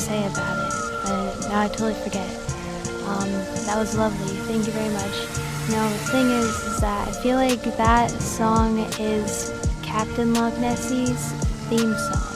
say 0.00 0.26
about 0.26 0.56
it, 0.58 0.72
but 1.04 1.48
now 1.48 1.60
I 1.60 1.68
totally 1.68 1.94
forget. 1.94 2.28
Um, 3.06 3.30
that 3.66 3.76
was 3.76 3.96
lovely. 3.96 4.34
Thank 4.48 4.66
you 4.66 4.72
very 4.72 4.88
much. 4.88 5.14
You 5.68 5.76
know, 5.76 5.88
the 5.90 6.04
thing 6.10 6.30
is, 6.30 6.48
is 6.48 6.80
that 6.80 7.08
I 7.08 7.12
feel 7.22 7.36
like 7.36 7.62
that 7.76 8.10
song 8.10 8.78
is 8.98 9.52
Captain 9.82 10.32
Love 10.32 10.58
Nessie's 10.58 11.32
theme 11.68 11.92
song. 11.92 12.30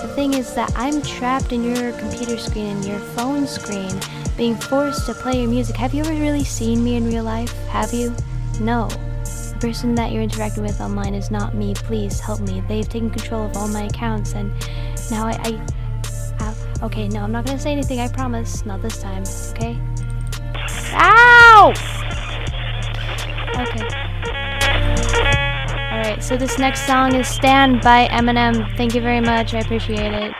The 0.00 0.12
thing 0.16 0.34
is 0.34 0.54
that 0.54 0.72
I'm 0.74 1.02
trapped 1.02 1.52
in 1.52 1.62
your 1.62 1.92
computer 1.92 2.38
screen 2.38 2.76
and 2.76 2.84
your 2.84 2.98
phone 2.98 3.46
screen, 3.46 3.92
being 4.36 4.56
forced 4.56 5.06
to 5.06 5.14
play 5.14 5.40
your 5.40 5.50
music. 5.50 5.76
Have 5.76 5.94
you 5.94 6.00
ever 6.00 6.12
really 6.12 6.44
seen 6.44 6.82
me 6.82 6.96
in 6.96 7.06
real 7.06 7.24
life? 7.24 7.52
Have 7.68 7.92
you? 7.92 8.14
No 8.60 8.88
The 8.88 9.56
person 9.60 9.94
that 9.96 10.12
you're 10.12 10.22
interacting 10.22 10.62
with 10.62 10.80
online 10.80 11.14
is 11.14 11.30
not 11.30 11.54
me. 11.54 11.74
Please 11.74 12.18
help 12.20 12.40
me. 12.40 12.62
They've 12.68 12.88
taken 12.88 13.10
control 13.10 13.46
of 13.46 13.56
all 13.56 13.68
my 13.68 13.84
accounts, 13.84 14.34
and 14.34 14.50
now 15.10 15.26
I, 15.26 15.38
I 15.44 15.66
okay, 16.82 17.08
no, 17.08 17.22
I'm 17.22 17.32
not 17.32 17.46
gonna 17.46 17.58
say 17.58 17.72
anything. 17.72 18.00
I 18.00 18.08
promise. 18.08 18.64
Not 18.66 18.82
this 18.82 19.00
time. 19.00 19.24
Okay. 19.52 19.78
Ow! 20.94 21.72
Okay. 23.54 23.86
Alright, 25.92 26.22
so 26.22 26.36
this 26.36 26.58
next 26.58 26.86
song 26.86 27.14
is 27.14 27.28
Stan 27.28 27.80
by 27.80 28.08
Eminem. 28.08 28.76
Thank 28.76 28.94
you 28.94 29.00
very 29.00 29.20
much. 29.20 29.54
I 29.54 29.60
appreciate 29.60 30.12
it. 30.12 30.32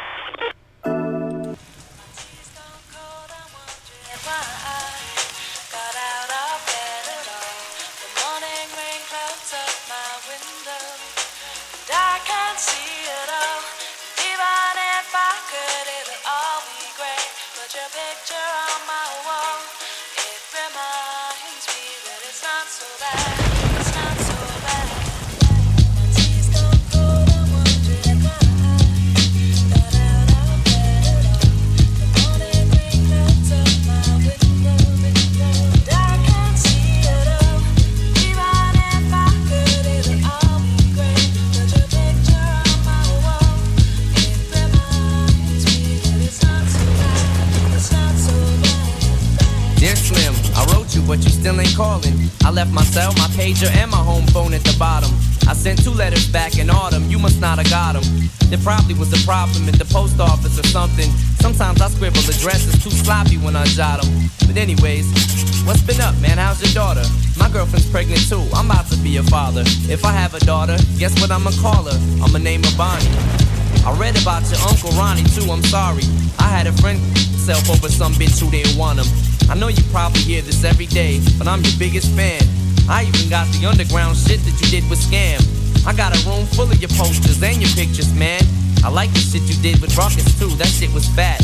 Want 78.82 78.98
him. 78.98 79.06
I 79.48 79.54
know 79.54 79.68
you 79.68 79.80
probably 79.94 80.22
hear 80.22 80.42
this 80.42 80.64
every 80.64 80.86
day, 80.86 81.20
but 81.38 81.46
I'm 81.46 81.62
your 81.62 81.78
biggest 81.78 82.10
fan. 82.18 82.42
I 82.90 83.04
even 83.04 83.30
got 83.30 83.46
the 83.54 83.64
underground 83.64 84.16
shit 84.16 84.42
that 84.42 84.58
you 84.58 84.66
did 84.74 84.90
with 84.90 84.98
Skam. 84.98 85.38
I 85.86 85.94
got 85.94 86.10
a 86.10 86.18
room 86.28 86.46
full 86.46 86.66
of 86.66 86.80
your 86.82 86.90
posters 86.98 87.40
and 87.40 87.62
your 87.62 87.70
pictures, 87.78 88.12
man. 88.12 88.42
I 88.82 88.88
like 88.88 89.12
the 89.12 89.20
shit 89.20 89.42
you 89.42 89.54
did 89.62 89.80
with 89.80 89.94
Rawkus 89.94 90.26
too, 90.36 90.50
that 90.58 90.66
shit 90.66 90.92
was 90.92 91.06
fat. 91.14 91.38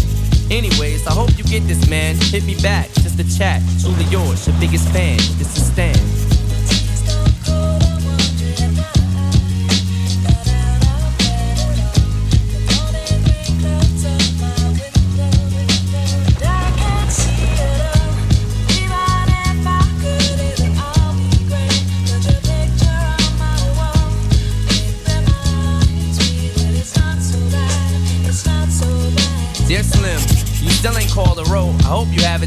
Anyways, 0.50 1.06
I 1.06 1.12
hope 1.12 1.30
you 1.38 1.44
get 1.44 1.62
this, 1.68 1.88
man. 1.88 2.16
Hit 2.16 2.42
me 2.42 2.58
back, 2.60 2.90
just 3.06 3.20
a 3.20 3.38
chat. 3.38 3.62
Truly 3.82 4.02
yours, 4.10 4.48
your 4.48 4.58
biggest 4.58 4.88
fan. 4.90 5.18
This 5.38 5.54
is 5.56 5.70
Stan. 5.70 6.17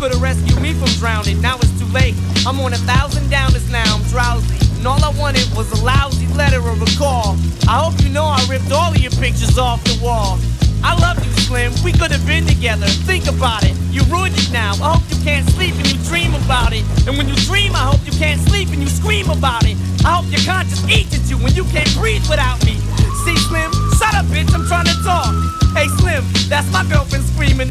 could 0.00 0.12
have 0.12 0.22
rescued 0.22 0.56
me 0.62 0.72
from 0.72 0.88
drowning, 0.96 1.38
now 1.42 1.60
it's 1.60 1.76
too 1.78 1.84
late. 1.92 2.16
I'm 2.48 2.58
on 2.60 2.72
a 2.72 2.80
thousand 2.88 3.28
downers 3.28 3.68
now, 3.70 3.84
I'm 3.84 4.02
drowsy. 4.08 4.56
And 4.80 4.88
all 4.88 5.04
I 5.04 5.12
wanted 5.20 5.44
was 5.52 5.68
a 5.76 5.84
lousy 5.84 6.26
letter 6.40 6.56
or 6.56 6.72
a 6.72 6.90
call. 6.96 7.36
I 7.68 7.84
hope 7.84 8.00
you 8.00 8.08
know 8.08 8.24
I 8.24 8.40
ripped 8.48 8.72
all 8.72 8.88
of 8.88 8.96
your 8.96 9.12
pictures 9.20 9.58
off 9.58 9.84
the 9.84 10.00
wall. 10.02 10.40
I 10.80 10.96
love 10.96 11.20
you, 11.20 11.30
Slim. 11.44 11.76
We 11.84 11.92
could 11.92 12.10
have 12.16 12.24
been 12.26 12.46
together. 12.46 12.88
Think 13.04 13.28
about 13.28 13.60
it. 13.68 13.76
You 13.92 14.00
ruined 14.08 14.32
it 14.40 14.48
now. 14.50 14.72
I 14.80 14.96
hope 14.96 15.04
you 15.12 15.20
can't 15.20 15.44
sleep 15.52 15.76
and 15.76 15.84
you 15.92 16.00
dream 16.08 16.32
about 16.48 16.72
it. 16.72 16.80
And 17.04 17.20
when 17.20 17.28
you 17.28 17.36
dream, 17.44 17.76
I 17.76 17.84
hope 17.92 18.00
you 18.08 18.16
can't 18.16 18.40
sleep 18.48 18.72
and 18.72 18.80
you 18.80 18.88
scream 18.88 19.28
about 19.28 19.68
it. 19.68 19.76
I 20.00 20.16
hope 20.16 20.32
your 20.32 20.40
conscience 20.48 20.80
eats 20.88 21.12
at 21.12 21.28
you 21.28 21.36
when 21.36 21.52
you 21.52 21.68
can't 21.76 21.92
breathe 22.00 22.24
without 22.24 22.56
me. 22.64 22.80
See, 23.28 23.36
Slim, 23.52 23.68
shut 24.00 24.16
up, 24.16 24.24
bitch. 24.32 24.48
I'm 24.56 24.64
trying 24.64 24.88
to 24.88 24.96
talk. 25.04 25.36
Hey, 25.76 25.92
Slim, 26.00 26.24
that's 26.48 26.72
my 26.72 26.88
girlfriend 26.88 27.28
screaming. 27.36 27.68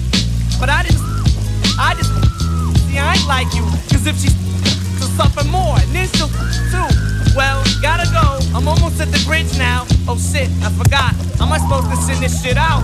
But 0.61 0.69
I 0.69 0.85
didn't. 0.85 1.08
I 1.79 1.95
just. 1.95 2.11
See, 2.85 2.99
I 2.99 3.15
ain't 3.15 3.27
like 3.27 3.47
you. 3.55 3.63
Cause 3.87 4.05
if 4.05 4.19
she's 4.19 4.35
to 4.99 5.05
suffer 5.15 5.47
more, 5.47 5.79
and 5.79 5.89
then 5.95 6.07
she'll 6.09 6.27
too. 6.27 6.89
Well, 7.35 7.63
gotta 7.81 8.03
go. 8.11 8.39
I'm 8.55 8.67
almost 8.67 8.99
at 8.99 9.11
the 9.11 9.23
bridge 9.25 9.57
now. 9.57 9.87
Oh 10.07 10.17
shit, 10.17 10.49
I 10.61 10.69
forgot. 10.75 11.15
How 11.39 11.45
am 11.45 11.53
I 11.53 11.57
supposed 11.57 11.89
to 11.89 11.95
send 11.95 12.21
this 12.21 12.43
shit 12.43 12.57
out? 12.57 12.83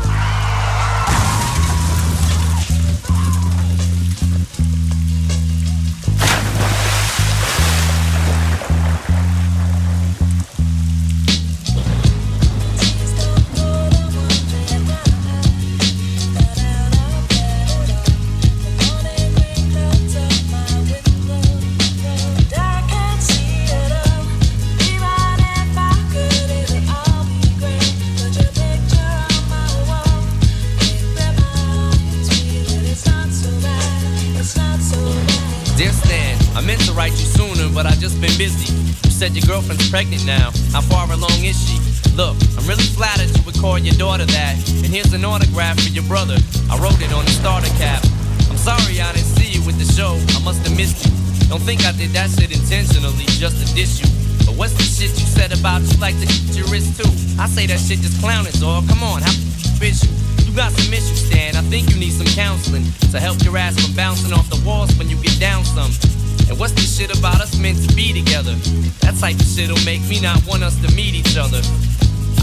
Said 39.16 39.32
your 39.32 39.48
girlfriend's 39.48 39.88
pregnant 39.88 40.28
now. 40.28 40.52
How 40.76 40.84
far 40.84 41.08
along 41.08 41.40
is 41.40 41.56
she? 41.56 41.80
Look, 42.20 42.36
I'm 42.60 42.68
really 42.68 42.84
flattered 42.84 43.32
you 43.32 43.40
would 43.48 43.56
call 43.56 43.80
your 43.80 43.96
daughter 43.96 44.28
that. 44.28 44.56
And 44.84 44.92
here's 44.92 45.14
an 45.16 45.24
autograph 45.24 45.80
for 45.80 45.88
your 45.88 46.04
brother. 46.04 46.36
I 46.68 46.76
wrote 46.84 47.00
it 47.00 47.16
on 47.16 47.24
the 47.24 47.32
starter 47.32 47.72
cap. 47.80 48.04
I'm 48.52 48.60
sorry 48.60 49.00
I 49.00 49.16
didn't 49.16 49.32
see 49.40 49.56
you 49.56 49.64
with 49.64 49.80
the 49.80 49.88
show. 49.88 50.20
I 50.36 50.44
must 50.44 50.68
have 50.68 50.76
missed 50.76 51.08
you. 51.08 51.16
Don't 51.48 51.64
think 51.64 51.88
I 51.88 51.96
did 51.96 52.12
that 52.12 52.28
shit 52.28 52.52
intentionally 52.52 53.24
just 53.40 53.56
to 53.64 53.66
diss 53.72 54.04
you. 54.04 54.08
But 54.44 54.60
what's 54.60 54.76
the 54.76 54.84
shit 54.84 55.16
you 55.16 55.28
said 55.32 55.56
about 55.56 55.80
you 55.88 55.96
like 55.96 56.20
to 56.20 56.28
your 56.52 56.68
wrist 56.68 57.00
too? 57.00 57.08
I 57.40 57.48
say 57.48 57.72
that 57.72 57.80
shit 57.80 58.04
just 58.04 58.20
clowning, 58.20 58.52
dog. 58.60 58.84
Come 58.92 59.00
on, 59.00 59.24
how 59.24 59.32
bitch 59.80 60.04
you? 60.04 60.12
You 60.44 60.52
got 60.52 60.76
some 60.76 60.92
issues, 60.92 61.24
Stan. 61.24 61.56
I 61.56 61.64
think 61.72 61.88
you 61.88 61.96
need 61.96 62.12
some 62.12 62.28
counseling 62.36 62.84
to 63.16 63.20
help 63.24 63.40
your 63.48 63.56
ass 63.56 63.80
from 63.80 63.96
bouncing 63.96 64.36
off 64.36 64.52
the 64.52 64.60
walls 64.68 64.92
when 65.00 65.08
you 65.08 65.16
get 65.24 65.40
down 65.40 65.64
some. 65.64 66.15
And 66.50 66.60
what's 66.60 66.74
this 66.74 66.98
shit 66.98 67.18
about 67.18 67.42
us 67.42 67.58
meant 67.58 67.82
to 67.88 67.96
be 67.96 68.14
together? 68.14 68.54
That 69.02 69.16
type 69.20 69.36
of 69.36 69.46
shit'll 69.46 69.84
make 69.86 70.02
me 70.08 70.22
not 70.22 70.46
want 70.46 70.64
us 70.64 70.76
to 70.86 70.94
meet 70.96 71.16
each 71.16 71.38
other. 71.38 71.62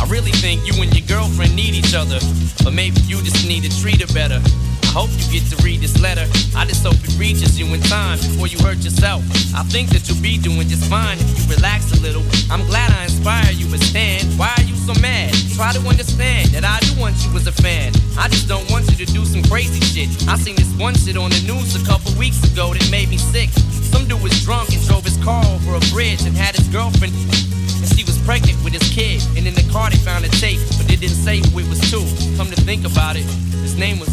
I 0.01 0.07
really 0.11 0.33
think 0.33 0.67
you 0.67 0.75
and 0.83 0.91
your 0.91 1.07
girlfriend 1.07 1.55
need 1.55 1.75
each 1.75 1.95
other, 1.95 2.19
but 2.65 2.75
maybe 2.75 3.01
you 3.07 3.23
just 3.23 3.47
need 3.47 3.63
to 3.63 3.71
treat 3.81 4.01
her 4.03 4.13
better. 4.13 4.43
I 4.83 5.01
hope 5.01 5.09
you 5.17 5.41
get 5.41 5.49
to 5.49 5.57
read 5.65 5.81
this 5.81 5.97
letter. 6.03 6.27
I 6.55 6.67
just 6.67 6.85
hope 6.85 6.99
it 7.01 7.17
reaches 7.17 7.59
you 7.59 7.65
in 7.73 7.81
time 7.89 8.19
before 8.19 8.47
you 8.47 8.59
hurt 8.59 8.85
yourself. 8.85 9.23
I 9.55 9.63
think 9.65 9.89
that 9.91 10.05
you'll 10.05 10.21
be 10.21 10.37
doing 10.37 10.69
just 10.69 10.85
fine 10.91 11.17
if 11.17 11.39
you 11.39 11.57
relax 11.57 11.97
a 11.97 12.01
little. 12.03 12.21
I'm 12.51 12.67
glad 12.67 12.91
I 12.93 13.05
inspire 13.05 13.53
you, 13.53 13.71
but 13.71 13.81
Stan, 13.81 14.27
why 14.37 14.53
are 14.59 14.67
you 14.67 14.75
so 14.77 14.93
mad? 15.01 15.33
Try 15.55 15.73
to 15.73 15.81
understand 15.89 16.51
that 16.53 16.65
I 16.67 16.77
do 16.85 17.01
want 17.01 17.17
you 17.25 17.33
as 17.39 17.47
a 17.47 17.53
fan. 17.53 17.95
I 18.19 18.29
just 18.29 18.49
don't 18.49 18.69
want 18.71 18.91
you 18.91 19.07
to 19.07 19.09
do 19.15 19.25
some 19.25 19.43
crazy 19.45 19.81
shit. 19.81 20.11
I 20.29 20.37
seen 20.37 20.57
this 20.57 20.75
one 20.77 20.95
shit 20.95 21.17
on 21.17 21.31
the 21.31 21.41
news 21.47 21.73
a 21.79 21.87
couple 21.87 22.13
weeks 22.19 22.43
ago 22.53 22.75
that 22.75 22.85
made 22.91 23.09
me 23.09 23.17
sick. 23.17 23.49
Some 23.93 24.09
dude 24.09 24.23
was 24.23 24.33
drunk 24.45 24.73
and 24.73 24.83
drove 24.87 25.05
his 25.05 25.17
car 25.23 25.45
over 25.47 25.77
a 25.77 25.81
bridge 25.93 26.25
and 26.25 26.37
had 26.37 26.57
his 26.57 26.67
girlfriend. 26.69 27.13
And 27.15 27.87
she 27.95 28.05
was 28.05 28.19
pregnant 28.25 28.63
with 28.65 28.73
his 28.73 28.89
kid. 28.91 29.23
And 29.37 29.47
in 29.47 29.55
the 29.55 29.69
car 29.71 29.91
they 29.91 29.97
found 29.97 30.25
a 30.25 30.33
tape, 30.41 30.61
but 30.77 30.89
they 30.89 30.97
didn't 30.97 31.21
say 31.21 31.39
who 31.39 31.61
it 31.61 31.69
was 31.69 31.81
to. 31.91 32.01
Come 32.37 32.49
to 32.49 32.61
think 32.63 32.85
about 32.85 33.17
it, 33.17 33.25
his 33.63 33.77
name 33.77 33.99
was, 34.01 34.09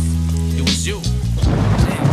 it 0.57 0.61
was 0.61 0.85
you. 0.85 0.99
Damn. 1.43 2.08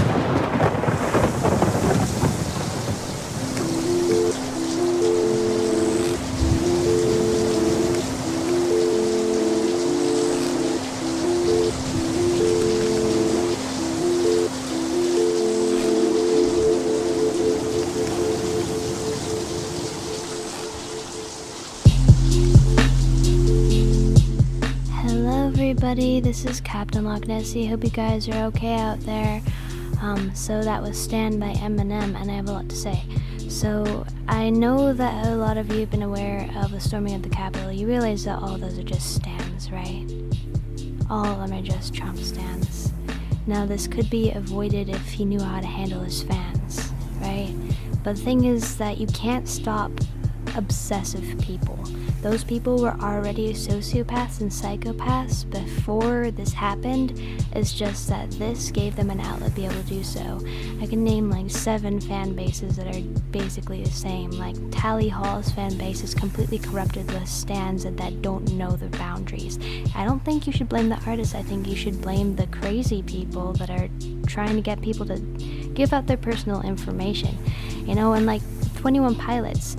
Everybody. 25.96 26.20
This 26.20 26.44
is 26.44 26.60
Captain 26.60 27.06
Loch 27.06 27.26
Nessie. 27.26 27.64
Hope 27.64 27.82
you 27.82 27.88
guys 27.88 28.28
are 28.28 28.44
okay 28.48 28.74
out 28.74 29.00
there. 29.00 29.40
Um, 30.02 30.30
so 30.34 30.62
that 30.62 30.82
was 30.82 31.02
"Stan" 31.02 31.38
by 31.38 31.54
Eminem, 31.54 32.14
and 32.20 32.30
I 32.30 32.34
have 32.34 32.50
a 32.50 32.52
lot 32.52 32.68
to 32.68 32.76
say. 32.76 33.02
So 33.48 34.04
I 34.28 34.50
know 34.50 34.92
that 34.92 35.26
a 35.26 35.36
lot 35.36 35.56
of 35.56 35.72
you 35.72 35.80
have 35.80 35.90
been 35.90 36.02
aware 36.02 36.50
of 36.58 36.72
the 36.72 36.80
storming 36.80 37.14
of 37.14 37.22
the 37.22 37.30
Capitol. 37.30 37.72
You 37.72 37.86
realize 37.86 38.24
that 38.24 38.42
all 38.42 38.58
those 38.58 38.78
are 38.78 38.82
just 38.82 39.14
stans, 39.14 39.72
right? 39.72 40.04
All 41.08 41.24
of 41.24 41.38
them 41.48 41.58
are 41.58 41.62
just 41.62 41.94
Trump 41.94 42.18
stans. 42.18 42.92
Now, 43.46 43.64
this 43.64 43.86
could 43.86 44.10
be 44.10 44.32
avoided 44.32 44.90
if 44.90 45.12
he 45.12 45.24
knew 45.24 45.40
how 45.40 45.62
to 45.62 45.66
handle 45.66 46.02
his 46.02 46.22
fans, 46.22 46.92
right? 47.22 47.54
But 48.04 48.16
the 48.16 48.22
thing 48.22 48.44
is 48.44 48.76
that 48.76 48.98
you 48.98 49.06
can't 49.06 49.48
stop 49.48 49.92
obsessive 50.56 51.38
people. 51.38 51.78
Those 52.22 52.42
people 52.42 52.80
were 52.80 52.96
already 53.00 53.52
sociopaths 53.52 54.40
and 54.40 54.50
psychopaths 54.50 55.48
before 55.48 56.30
this 56.30 56.52
happened. 56.52 57.20
It's 57.52 57.72
just 57.72 58.08
that 58.08 58.30
this 58.32 58.70
gave 58.70 58.96
them 58.96 59.10
an 59.10 59.20
outlet 59.20 59.50
to 59.50 59.56
be 59.56 59.64
able 59.64 59.76
to 59.76 59.82
do 59.82 60.02
so. 60.02 60.40
I 60.80 60.86
can 60.86 61.04
name 61.04 61.30
like 61.30 61.50
seven 61.50 62.00
fan 62.00 62.34
bases 62.34 62.76
that 62.76 62.94
are 62.94 63.00
basically 63.30 63.84
the 63.84 63.90
same. 63.90 64.30
Like 64.30 64.56
Tally 64.70 65.08
Hall's 65.08 65.52
fan 65.52 65.76
base 65.78 66.02
is 66.02 66.14
completely 66.14 66.58
corrupted 66.58 67.10
with 67.12 67.28
stans 67.28 67.84
that, 67.84 67.96
that 67.98 68.22
don't 68.22 68.50
know 68.52 68.72
the 68.72 68.88
boundaries. 68.98 69.58
I 69.94 70.04
don't 70.04 70.24
think 70.24 70.46
you 70.46 70.52
should 70.52 70.68
blame 70.68 70.88
the 70.88 71.00
artists. 71.06 71.34
I 71.34 71.42
think 71.42 71.68
you 71.68 71.76
should 71.76 72.00
blame 72.00 72.34
the 72.34 72.46
crazy 72.48 73.02
people 73.02 73.52
that 73.54 73.70
are 73.70 73.88
trying 74.26 74.56
to 74.56 74.62
get 74.62 74.80
people 74.80 75.06
to 75.06 75.18
give 75.74 75.92
out 75.92 76.06
their 76.06 76.16
personal 76.16 76.62
information. 76.62 77.36
You 77.86 77.94
know, 77.94 78.14
and 78.14 78.26
like 78.26 78.42
21 78.76 79.14
Pilots. 79.16 79.76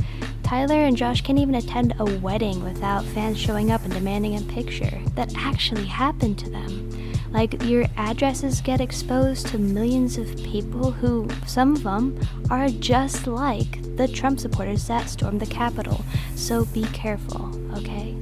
Tyler 0.48 0.86
and 0.86 0.96
Josh 0.96 1.20
can't 1.20 1.40
even 1.40 1.56
attend 1.56 1.94
a 2.00 2.06
wedding 2.20 2.64
without 2.64 3.04
fans 3.04 3.38
showing 3.38 3.70
up 3.70 3.84
and 3.84 3.92
demanding 3.92 4.38
a 4.38 4.42
picture. 4.44 4.98
That 5.16 5.34
actually 5.36 5.84
happened 5.84 6.40
to 6.40 6.50
them. 6.50 6.90
Like, 7.32 7.62
your 7.66 7.86
addresses 7.98 8.62
get 8.62 8.80
exposed 8.80 9.48
to 9.48 9.58
millions 9.58 10.18
of 10.18 10.38
people 10.38 10.92
who, 10.92 11.28
some 11.46 11.76
of 11.76 11.84
them, 11.84 12.18
are 12.50 12.70
just 12.70 13.28
like 13.28 13.82
the 13.98 14.08
Trump 14.08 14.40
supporters 14.40 14.88
that 14.88 15.10
stormed 15.10 15.42
the 15.42 15.48
Capitol. 15.48 16.00
So 16.36 16.64
be 16.64 16.84
careful, 16.94 17.52
okay? 17.78 18.16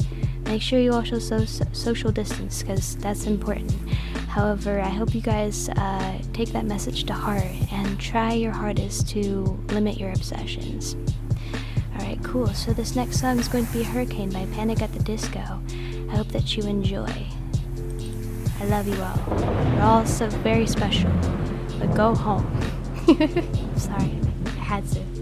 Make 0.45 0.63
sure 0.63 0.79
you 0.79 0.93
also 0.93 1.19
so- 1.19 1.45
social 1.73 2.11
distance 2.11 2.63
because 2.63 2.95
that's 2.95 3.27
important. 3.27 3.71
However, 4.29 4.79
I 4.79 4.89
hope 4.89 5.13
you 5.13 5.21
guys 5.21 5.69
uh, 5.69 6.17
take 6.33 6.49
that 6.53 6.65
message 6.65 7.03
to 7.03 7.13
heart 7.13 7.43
and 7.71 7.99
try 7.99 8.33
your 8.33 8.51
hardest 8.51 9.07
to 9.09 9.63
limit 9.67 9.99
your 9.99 10.09
obsessions. 10.09 10.95
Cool. 12.25 12.47
So 12.47 12.73
this 12.73 12.95
next 12.95 13.19
song 13.19 13.39
is 13.39 13.47
going 13.47 13.67
to 13.67 13.71
be 13.71 13.83
Hurricane 13.83 14.29
by 14.29 14.45
Panic 14.47 14.81
at 14.81 14.91
the 14.91 14.99
Disco. 14.99 15.39
I 15.39 16.15
hope 16.15 16.27
that 16.29 16.57
you 16.57 16.63
enjoy. 16.63 17.07
I 18.59 18.65
love 18.65 18.87
you 18.87 19.01
all. 19.01 19.71
You're 19.73 19.83
all 19.83 20.05
so 20.05 20.27
very 20.27 20.65
special. 20.65 21.11
But 21.79 21.95
go 21.95 22.15
home. 22.15 22.45
Sorry, 23.77 24.19
I 24.45 24.49
had 24.59 24.85
to. 24.91 25.14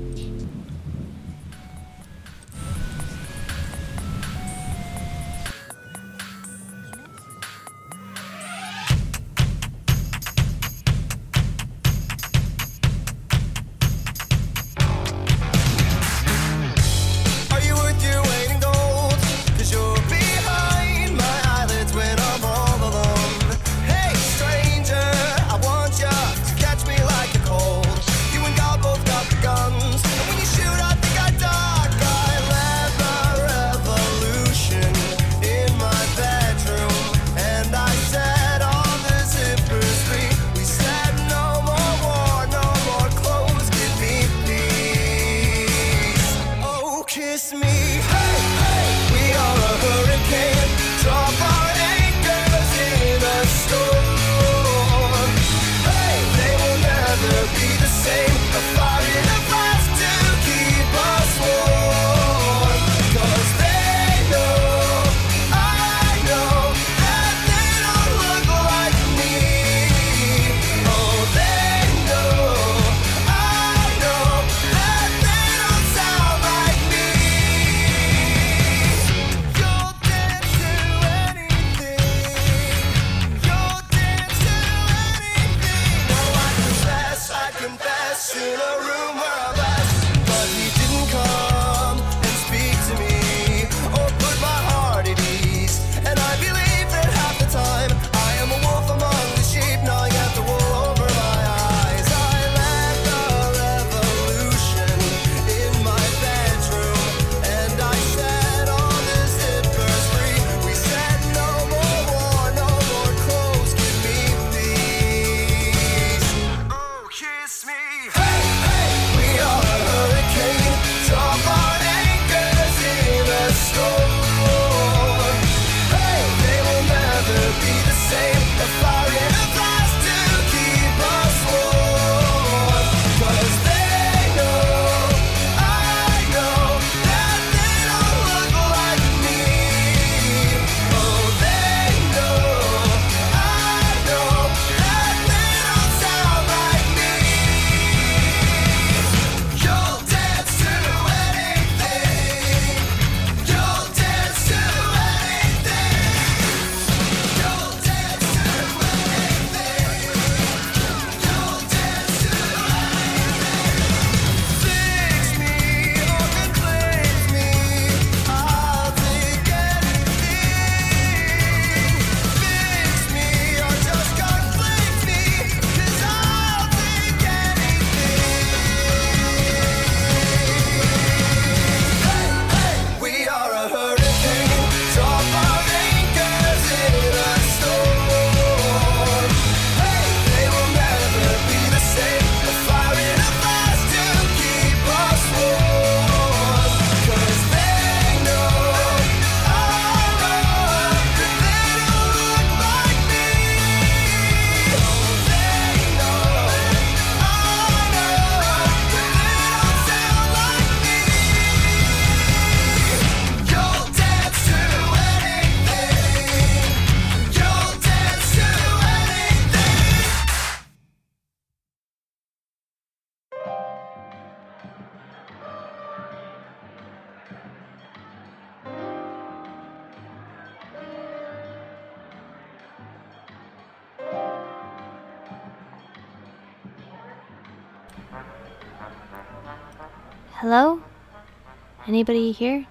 Anybody 241.94 242.32
here? 242.32 242.66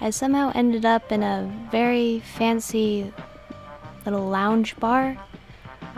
I 0.00 0.10
somehow 0.10 0.52
ended 0.54 0.86
up 0.86 1.10
in 1.10 1.24
a 1.24 1.50
very 1.72 2.20
fancy 2.20 3.12
little 4.06 4.28
lounge 4.28 4.76
bar. 4.76 5.18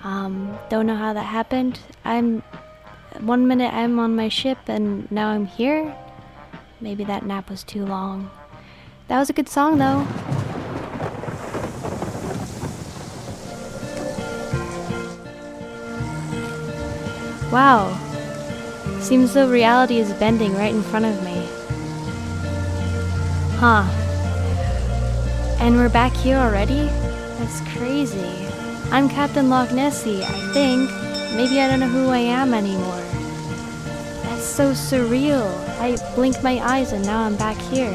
Um, 0.02 0.58
don't 0.70 0.86
know 0.86 0.96
how 0.96 1.12
that 1.12 1.24
happened. 1.24 1.78
I'm. 2.06 2.42
One 3.20 3.46
minute 3.46 3.74
I'm 3.74 3.98
on 3.98 4.16
my 4.16 4.30
ship 4.30 4.56
and 4.66 5.12
now 5.12 5.28
I'm 5.28 5.44
here. 5.44 5.94
Maybe 6.80 7.04
that 7.04 7.26
nap 7.26 7.50
was 7.50 7.62
too 7.62 7.84
long. 7.84 8.30
That 9.08 9.18
was 9.18 9.28
a 9.28 9.34
good 9.34 9.50
song 9.50 9.76
though. 9.76 10.06
Wow. 17.52 17.92
Seems 19.00 19.34
though 19.34 19.50
reality 19.50 19.98
is 19.98 20.14
bending 20.14 20.54
right 20.54 20.74
in 20.74 20.82
front 20.82 21.04
of 21.04 21.22
me. 21.22 21.61
Huh. 23.64 23.84
And 25.60 25.76
we're 25.76 25.88
back 25.88 26.12
here 26.14 26.36
already? 26.36 26.86
That's 27.38 27.60
crazy. 27.76 28.48
I'm 28.90 29.08
Captain 29.08 29.48
Loch 29.48 29.70
Nessie, 29.70 30.24
I 30.24 30.52
think. 30.52 30.90
Maybe 31.36 31.60
I 31.60 31.68
don't 31.68 31.78
know 31.78 31.86
who 31.86 32.08
I 32.08 32.18
am 32.18 32.54
anymore. 32.54 33.04
That's 34.24 34.42
so 34.44 34.72
surreal. 34.72 35.46
I 35.78 35.96
blinked 36.16 36.42
my 36.42 36.58
eyes 36.58 36.90
and 36.90 37.06
now 37.06 37.22
I'm 37.22 37.36
back 37.36 37.56
here. 37.56 37.94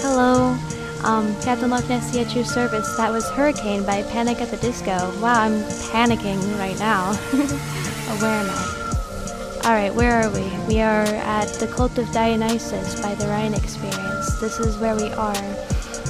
Hello. 0.00 0.58
Um, 1.04 1.40
Captain 1.42 1.70
Loch 1.70 1.88
Nessie 1.88 2.18
at 2.18 2.34
your 2.34 2.44
service. 2.44 2.96
That 2.96 3.12
was 3.12 3.30
Hurricane 3.30 3.86
by 3.86 4.02
Panic 4.02 4.40
at 4.40 4.50
the 4.50 4.56
Disco. 4.56 4.96
Wow, 5.20 5.42
I'm 5.42 5.60
panicking 5.92 6.58
right 6.58 6.76
now. 6.80 7.14
where 8.18 8.40
am 8.40 8.50
I? 8.50 9.60
Alright, 9.64 9.94
where 9.94 10.22
are 10.22 10.30
we? 10.30 10.50
We 10.66 10.80
are 10.80 11.04
at 11.04 11.50
the 11.60 11.68
Cult 11.68 11.98
of 11.98 12.10
Dionysus 12.10 13.00
by 13.00 13.14
the 13.14 13.28
Orion 13.28 13.54
Experience. 13.54 14.03
This 14.40 14.60
is 14.60 14.78
where 14.78 14.96
we 14.96 15.10
are. 15.12 15.36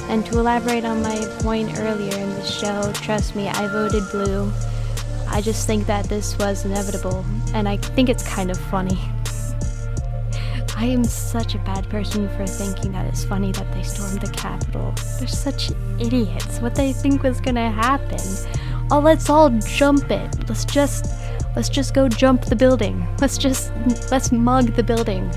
And 0.09 0.25
to 0.27 0.39
elaborate 0.39 0.85
on 0.85 1.01
my 1.01 1.17
point 1.39 1.77
earlier 1.79 2.15
in 2.15 2.29
the 2.29 2.45
show, 2.45 2.91
trust 2.93 3.35
me, 3.35 3.47
I 3.47 3.67
voted 3.67 4.03
blue. 4.11 4.51
I 5.27 5.41
just 5.41 5.67
think 5.67 5.87
that 5.87 6.05
this 6.05 6.37
was 6.37 6.65
inevitable, 6.65 7.25
and 7.53 7.67
I 7.67 7.77
think 7.77 8.09
it's 8.09 8.27
kind 8.27 8.51
of 8.51 8.57
funny. 8.57 8.97
I 10.77 10.85
am 10.85 11.03
such 11.03 11.55
a 11.55 11.57
bad 11.59 11.89
person 11.89 12.27
for 12.35 12.45
thinking 12.45 12.91
that 12.91 13.05
it's 13.05 13.23
funny 13.23 13.51
that 13.53 13.73
they 13.73 13.81
stormed 13.81 14.21
the 14.21 14.31
Capitol. 14.31 14.93
They're 15.17 15.27
such 15.27 15.71
idiots. 15.99 16.59
What 16.59 16.75
they 16.75 16.91
think 16.91 17.23
was 17.23 17.39
gonna 17.39 17.71
happen. 17.71 18.19
Oh, 18.91 18.99
let's 18.99 19.29
all 19.29 19.49
jump 19.49 20.11
it. 20.11 20.49
Let's 20.49 20.65
just 20.65 21.07
let's 21.55 21.69
just 21.69 21.93
go 21.93 22.09
jump 22.09 22.45
the 22.45 22.55
building. 22.55 23.07
Let's 23.19 23.37
just 23.37 23.71
let's 24.11 24.31
mug 24.31 24.73
the 24.75 24.83
building. 24.83 25.31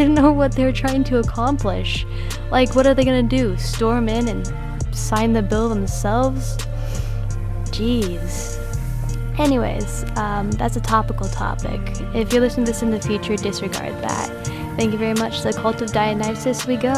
Didn't 0.00 0.14
know 0.14 0.32
what 0.32 0.52
they 0.52 0.64
were 0.64 0.72
trying 0.72 1.04
to 1.04 1.18
accomplish. 1.18 2.06
Like, 2.50 2.74
what 2.74 2.86
are 2.86 2.94
they 2.94 3.04
gonna 3.04 3.22
do? 3.22 3.54
Storm 3.58 4.08
in 4.08 4.28
and 4.28 4.96
sign 4.96 5.34
the 5.34 5.42
bill 5.42 5.68
themselves? 5.68 6.56
Jeez. 7.64 8.56
Anyways, 9.38 10.06
um, 10.16 10.50
that's 10.52 10.76
a 10.76 10.80
topical 10.80 11.28
topic. 11.28 11.82
If 12.14 12.32
you're 12.32 12.40
listening 12.40 12.64
to 12.64 12.72
this 12.72 12.80
in 12.80 12.90
the 12.90 12.98
future, 12.98 13.36
disregard 13.36 13.92
that. 14.02 14.46
Thank 14.78 14.92
you 14.92 14.98
very 14.98 15.12
much. 15.12 15.42
The 15.42 15.52
Cult 15.52 15.82
of 15.82 15.92
Dionysus 15.92 16.66
we 16.66 16.76
go. 16.76 16.94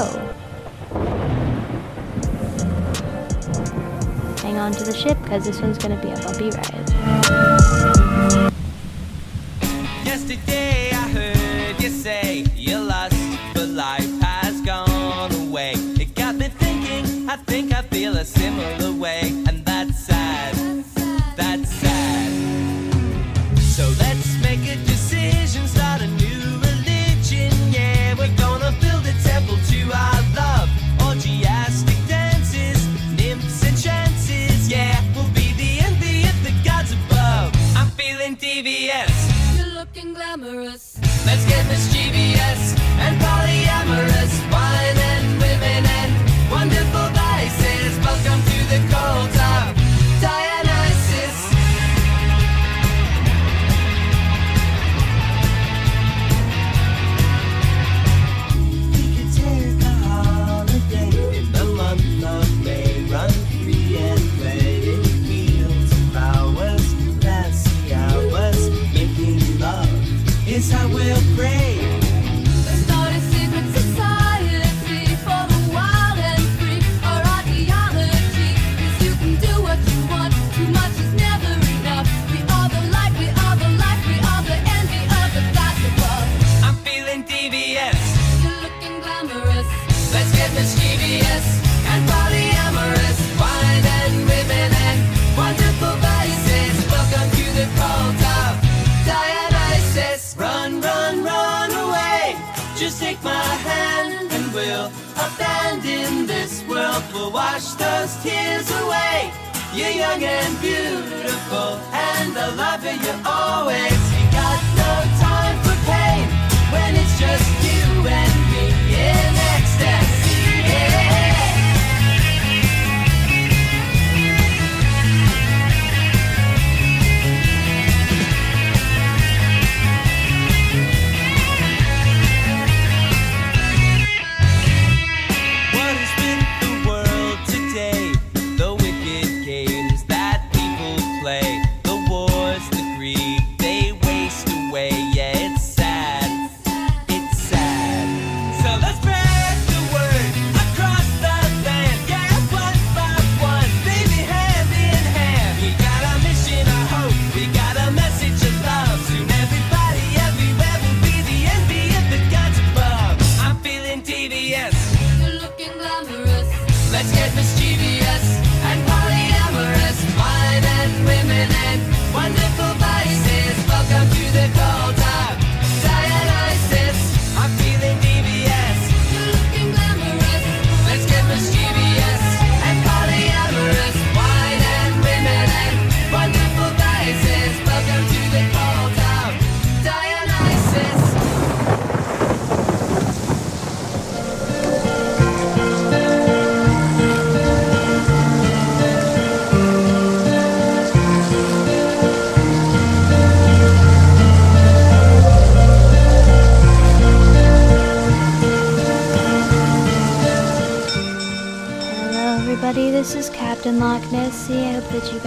Hang 4.42 4.58
on 4.58 4.70
to 4.70 4.84
the 4.84 4.94
ship 4.96 5.20
because 5.24 5.44
this 5.44 5.60
one's 5.60 5.76
to 5.76 5.88
be 5.88 6.12
a 6.12 6.16
bumpy 6.20 6.50
ride. 6.50 7.61
Think 17.52 17.74
I 17.74 17.82
feel 17.82 18.16
a 18.16 18.24
similar 18.24 18.92
way, 18.98 19.20
and 19.46 19.61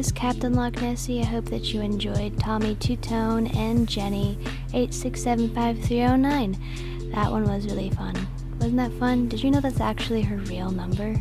Is 0.02 0.10
Captain 0.10 0.54
Loch 0.54 0.82
Nessie. 0.82 1.20
I 1.20 1.24
hope 1.24 1.44
that 1.44 1.72
you 1.72 1.80
enjoyed 1.80 2.36
Tommy 2.40 2.74
Tutone 2.74 3.54
and 3.54 3.88
Jenny 3.88 4.36
8675309. 4.72 7.12
That 7.14 7.30
one 7.30 7.44
was 7.44 7.66
really 7.66 7.90
fun. 7.90 8.16
Wasn't 8.54 8.78
that 8.78 8.90
fun? 8.94 9.28
Did 9.28 9.44
you 9.44 9.52
know 9.52 9.60
that's 9.60 9.78
actually 9.78 10.22
her 10.22 10.38
real 10.38 10.72
number? 10.72 11.14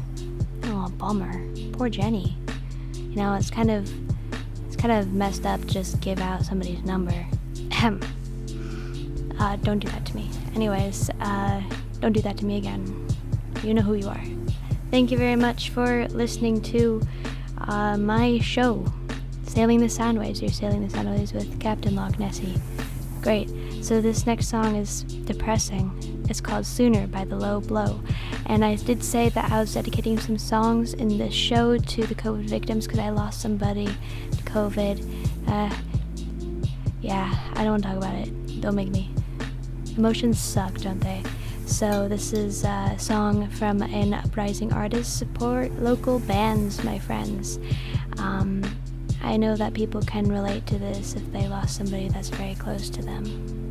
Oh, 0.64 0.90
bummer. 0.98 1.48
Poor 1.74 1.90
Jenny. 1.90 2.36
You 2.96 3.18
know, 3.18 3.36
it's 3.36 3.52
kind 3.52 3.70
of 3.70 3.88
it's 4.66 4.78
kind 4.78 4.94
of 4.94 5.14
messed 5.14 5.46
up. 5.46 5.64
Just 5.68 6.02
give 6.02 6.20
out 6.20 6.44
somebody's 6.44 6.84
number. 6.84 7.28
Ahem. 7.72 8.02
Uh, 9.40 9.58
don't 9.58 9.78
do 9.78 9.90
that 9.90 10.08
to 10.08 10.16
me. 10.16 10.28
Anyways, 10.56 11.12
uh, 11.20 11.62
don't 12.00 12.14
do 12.14 12.22
that 12.22 12.36
to 12.38 12.48
me 12.48 12.58
again. 12.58 13.08
You 13.62 13.76
know 13.76 13.84
who 13.84 13.94
you 13.94 14.08
are. 14.08 14.24
Thank 14.90 15.12
you 15.12 15.20
very 15.20 15.36
much 15.36 15.70
for 15.70 16.08
listening 16.08 16.64
to 16.64 17.00
uh, 17.72 17.98
my 17.98 18.38
show, 18.40 18.86
Sailing 19.48 19.80
the 19.80 19.86
Soundwaves. 19.86 20.42
You're 20.42 20.52
sailing 20.52 20.86
the 20.86 20.94
Soundwaves 20.94 21.34
with 21.34 21.58
Captain 21.62 21.96
Loch 21.96 22.20
Nessie. 22.20 22.60
Great. 23.22 23.50
So 23.82 24.02
this 24.02 24.26
next 24.26 24.48
song 24.50 24.76
is 24.76 25.04
depressing. 25.04 26.26
It's 26.30 26.42
called 26.42 26.66
Sooner 26.66 27.08
by 27.08 27.24
The 27.24 27.38
Low 27.38 27.62
Blow. 27.62 28.02
And 28.48 28.66
I 28.66 28.76
did 28.76 29.02
say 29.02 29.30
that 29.30 29.52
I 29.54 29.62
was 29.62 29.74
dedicating 29.74 30.20
some 30.20 30.38
songs 30.38 30.94
in 30.94 31.18
this 31.18 31.34
show 31.34 31.78
to 31.78 32.06
the 32.06 32.16
COVID 32.16 32.50
victims 32.50 32.88
because 32.88 33.00
I 33.00 33.10
lost 33.10 33.40
somebody 33.40 33.86
to 33.86 34.44
COVID. 34.44 35.48
Uh, 35.48 35.74
yeah, 37.02 37.34
I 37.54 37.64
don't 37.64 37.72
want 37.72 37.84
to 37.84 37.90
talk 37.90 37.98
about 37.98 38.16
it. 38.16 38.62
Don't 38.62 38.76
make 38.76 38.90
me. 38.90 39.14
Emotions 39.96 40.40
suck, 40.40 40.74
don't 40.76 41.00
they? 41.00 41.24
So 41.72 42.08
this 42.10 42.34
is 42.34 42.66
a 42.66 42.96
song 43.00 43.50
from 43.50 43.82
an 43.82 44.14
uprising 44.14 44.74
artist. 44.74 45.18
Support 45.18 45.72
local 45.80 46.20
bands, 46.20 46.84
my 46.84 47.00
friends. 47.00 47.60
Um, 48.18 48.62
I 49.24 49.38
know 49.38 49.56
that 49.56 49.74
people 49.74 50.02
can 50.02 50.28
relate 50.28 50.68
to 50.68 50.78
this 50.78 51.16
if 51.16 51.32
they 51.32 51.48
lost 51.48 51.78
somebody 51.78 52.10
that's 52.10 52.28
very 52.28 52.56
close 52.56 52.90
to 52.90 53.02
them. 53.02 53.70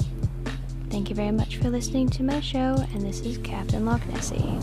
Thank 0.89 1.11
you 1.11 1.15
very 1.15 1.31
much 1.31 1.59
for 1.59 1.69
listening 1.69 2.09
to 2.11 2.23
my 2.23 2.41
show, 2.41 2.85
and 2.95 3.03
this 3.03 3.21
is 3.21 3.37
Captain 3.39 3.85
Loch 3.85 4.05
Nessie. 4.07 4.59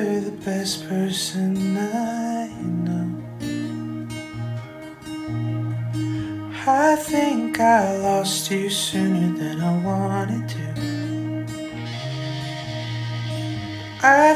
You're 0.00 0.20
the 0.20 0.30
best 0.44 0.88
person 0.88 1.76
I 1.76 2.48
know. 2.84 3.08
I 6.66 6.96
think 6.96 7.60
I 7.60 7.98
lost 7.98 8.50
you 8.50 8.70
sooner 8.70 9.36
than 9.38 9.60
I 9.60 9.84
wanted 9.84 10.48
to. 10.48 10.66
I 14.02 14.34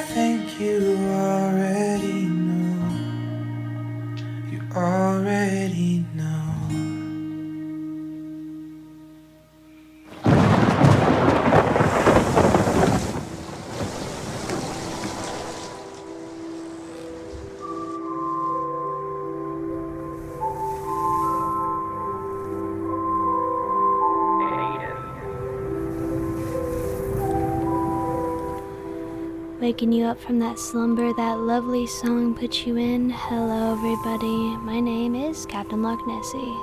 Waking 29.76 29.92
you 29.92 30.06
up 30.06 30.18
from 30.18 30.38
that 30.38 30.58
slumber 30.58 31.12
that 31.12 31.38
lovely 31.38 31.86
song 31.86 32.34
put 32.34 32.66
you 32.66 32.78
in. 32.78 33.10
Hello, 33.10 33.74
everybody. 33.74 34.56
My 34.64 34.80
name 34.80 35.14
is 35.14 35.44
Captain 35.44 35.82
Loch 35.82 36.00
Nessie. 36.06 36.56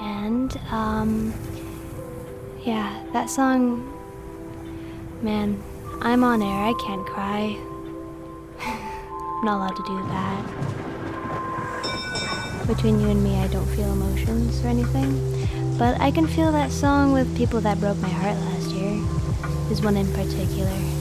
And, 0.00 0.56
um, 0.70 1.34
yeah, 2.64 3.04
that 3.12 3.28
song, 3.28 3.92
man, 5.20 5.62
I'm 6.00 6.24
on 6.24 6.40
air. 6.40 6.64
I 6.64 6.72
can't 6.82 7.06
cry. 7.06 7.58
I'm 8.60 9.44
not 9.44 9.58
allowed 9.58 9.76
to 9.76 9.82
do 9.82 10.02
that. 10.08 10.46
Between 12.66 13.00
you 13.00 13.10
and 13.10 13.22
me, 13.22 13.36
I 13.36 13.48
don't 13.48 13.66
feel 13.66 13.92
emotions 13.92 14.64
or 14.64 14.68
anything. 14.68 15.20
But 15.76 16.00
I 16.00 16.10
can 16.10 16.26
feel 16.26 16.52
that 16.52 16.72
song 16.72 17.12
with 17.12 17.36
people 17.36 17.60
that 17.60 17.78
broke 17.80 17.98
my 17.98 18.08
heart 18.08 18.38
last 18.38 18.70
year. 18.70 18.98
There's 19.66 19.82
one 19.82 19.98
in 19.98 20.10
particular. 20.14 20.99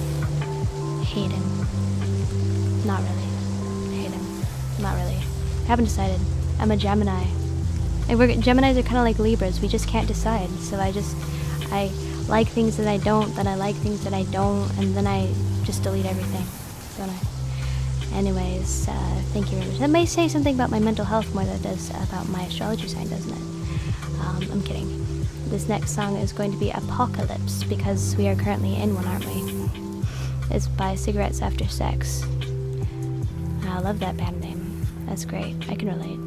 Hate 1.09 1.31
him. 1.31 1.43
Not 2.85 3.01
really. 3.01 3.97
Hate 3.97 4.11
him. 4.11 4.45
Not 4.79 4.95
really. 4.95 5.17
I 5.17 5.67
haven't 5.67 5.85
decided. 5.85 6.21
I'm 6.59 6.69
a 6.69 6.77
Gemini. 6.77 7.25
And 8.07 8.19
we're, 8.19 8.27
Geminis 8.27 8.77
are 8.77 8.83
kind 8.83 8.97
of 8.97 9.03
like 9.03 9.17
Libras. 9.17 9.59
We 9.59 9.67
just 9.67 9.87
can't 9.87 10.07
decide. 10.07 10.49
So 10.59 10.77
I 10.79 10.91
just, 10.91 11.15
I 11.71 11.91
like 12.27 12.47
things 12.47 12.77
that 12.77 12.87
I 12.87 12.97
don't, 12.97 13.35
then 13.35 13.47
I 13.47 13.55
like 13.55 13.75
things 13.77 14.03
that 14.03 14.13
I 14.13 14.23
don't, 14.25 14.69
and 14.77 14.95
then 14.95 15.07
I 15.07 15.33
just 15.63 15.81
delete 15.81 16.05
everything. 16.05 16.45
Don't 16.97 17.09
I? 17.09 18.17
Anyways, 18.17 18.87
uh, 18.87 19.21
thank 19.33 19.51
you 19.51 19.57
very 19.57 19.69
much. 19.71 19.79
That 19.79 19.89
may 19.89 20.05
say 20.05 20.27
something 20.27 20.53
about 20.53 20.69
my 20.69 20.79
mental 20.79 21.05
health 21.05 21.33
more 21.33 21.43
than 21.43 21.55
it 21.55 21.63
does 21.63 21.89
about 21.89 22.29
my 22.29 22.43
astrology 22.43 22.87
sign, 22.87 23.09
doesn't 23.09 23.31
it? 23.31 24.21
Um, 24.21 24.47
I'm 24.51 24.63
kidding. 24.63 25.25
This 25.49 25.67
next 25.67 25.91
song 25.91 26.17
is 26.17 26.33
going 26.33 26.51
to 26.51 26.57
be 26.57 26.69
Apocalypse 26.69 27.63
because 27.63 28.15
we 28.15 28.27
are 28.27 28.35
currently 28.35 28.75
in 28.75 28.93
one, 28.93 29.05
aren't 29.05 29.25
we? 29.25 29.58
is 30.51 30.67
by 30.67 30.95
cigarettes 30.95 31.41
after 31.41 31.67
sex. 31.67 32.23
I 33.63 33.79
love 33.79 33.99
that 33.99 34.17
band 34.17 34.41
name. 34.41 34.85
That's 35.05 35.25
great. 35.25 35.55
I 35.69 35.75
can 35.75 35.87
relate. 35.87 36.19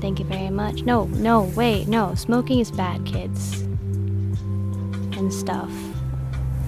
Thank 0.00 0.18
you 0.18 0.24
very 0.24 0.50
much. 0.50 0.82
No, 0.82 1.04
no, 1.04 1.42
wait, 1.54 1.86
no. 1.88 2.14
Smoking 2.14 2.58
is 2.58 2.70
bad, 2.70 3.04
kids. 3.04 3.60
And 3.60 5.32
stuff. 5.32 5.70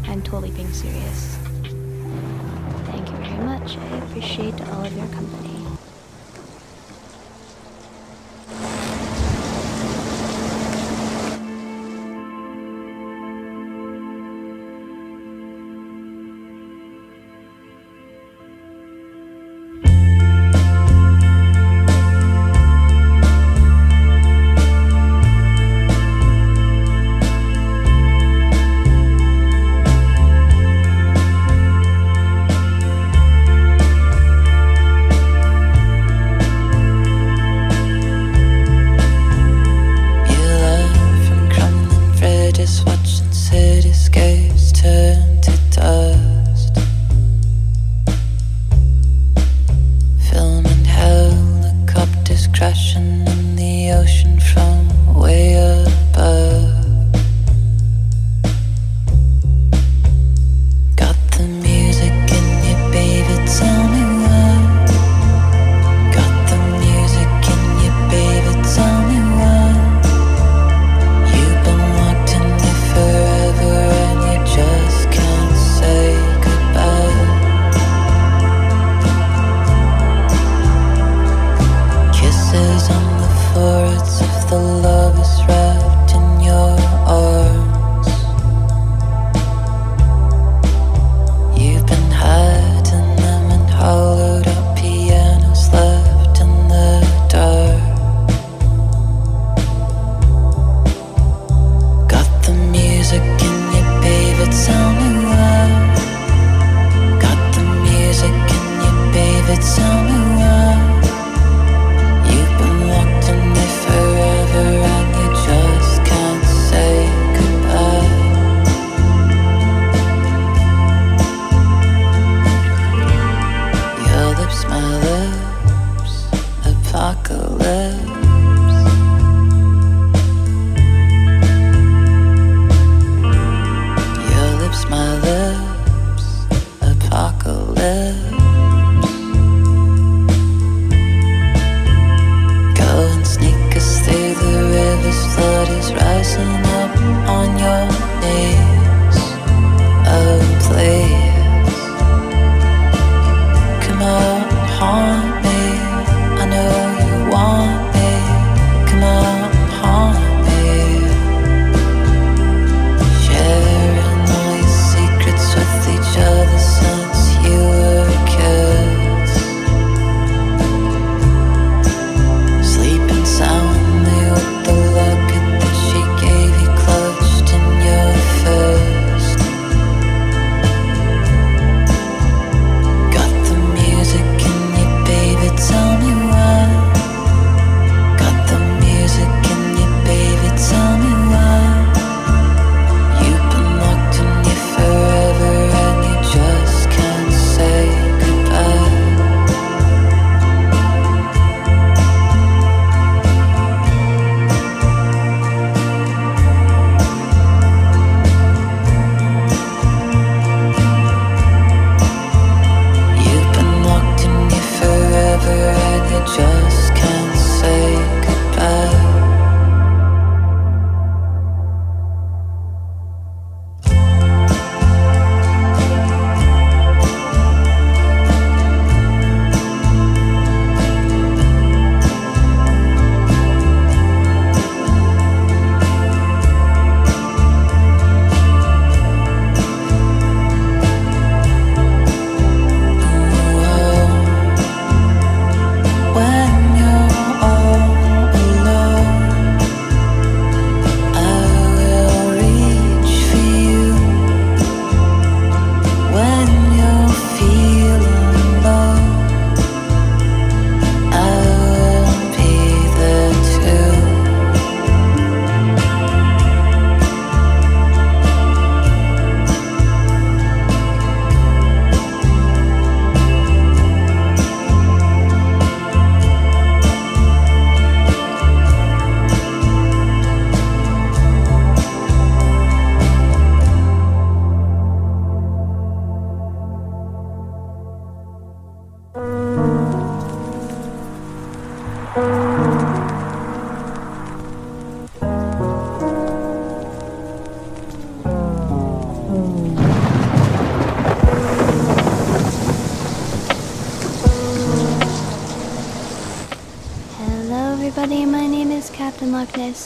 I'm 0.05 0.23
totally 0.23 0.51
being 0.51 0.73
serious. 0.73 1.37
Thank 2.87 3.09
you 3.09 3.17
very 3.17 3.45
much. 3.45 3.77
I 3.77 3.97
appreciate 3.99 4.61
all 4.69 4.85
of 4.85 4.97
your 4.97 5.07
company. 5.09 5.52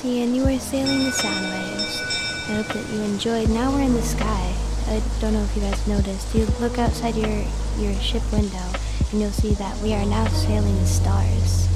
And 0.04 0.36
you 0.36 0.44
are 0.44 0.58
sailing 0.58 1.04
the 1.04 1.10
sound 1.10 1.44
waves. 1.46 2.00
I 2.48 2.62
hope 2.62 2.68
that 2.68 2.92
you 2.92 3.00
enjoyed. 3.02 3.48
Now 3.48 3.72
we're 3.72 3.82
in 3.82 3.94
the 3.94 4.02
sky. 4.02 4.54
I 4.86 5.02
don't 5.20 5.32
know 5.32 5.42
if 5.42 5.56
you 5.56 5.62
guys 5.62 5.84
noticed. 5.88 6.32
You 6.34 6.46
look 6.60 6.78
outside 6.78 7.16
your, 7.16 7.44
your 7.78 7.92
ship 8.00 8.22
window, 8.30 8.62
and 9.10 9.20
you'll 9.20 9.32
see 9.32 9.54
that 9.54 9.76
we 9.82 9.94
are 9.94 10.04
now 10.04 10.26
sailing 10.28 10.76
the 10.76 10.86
stars. 10.86 11.66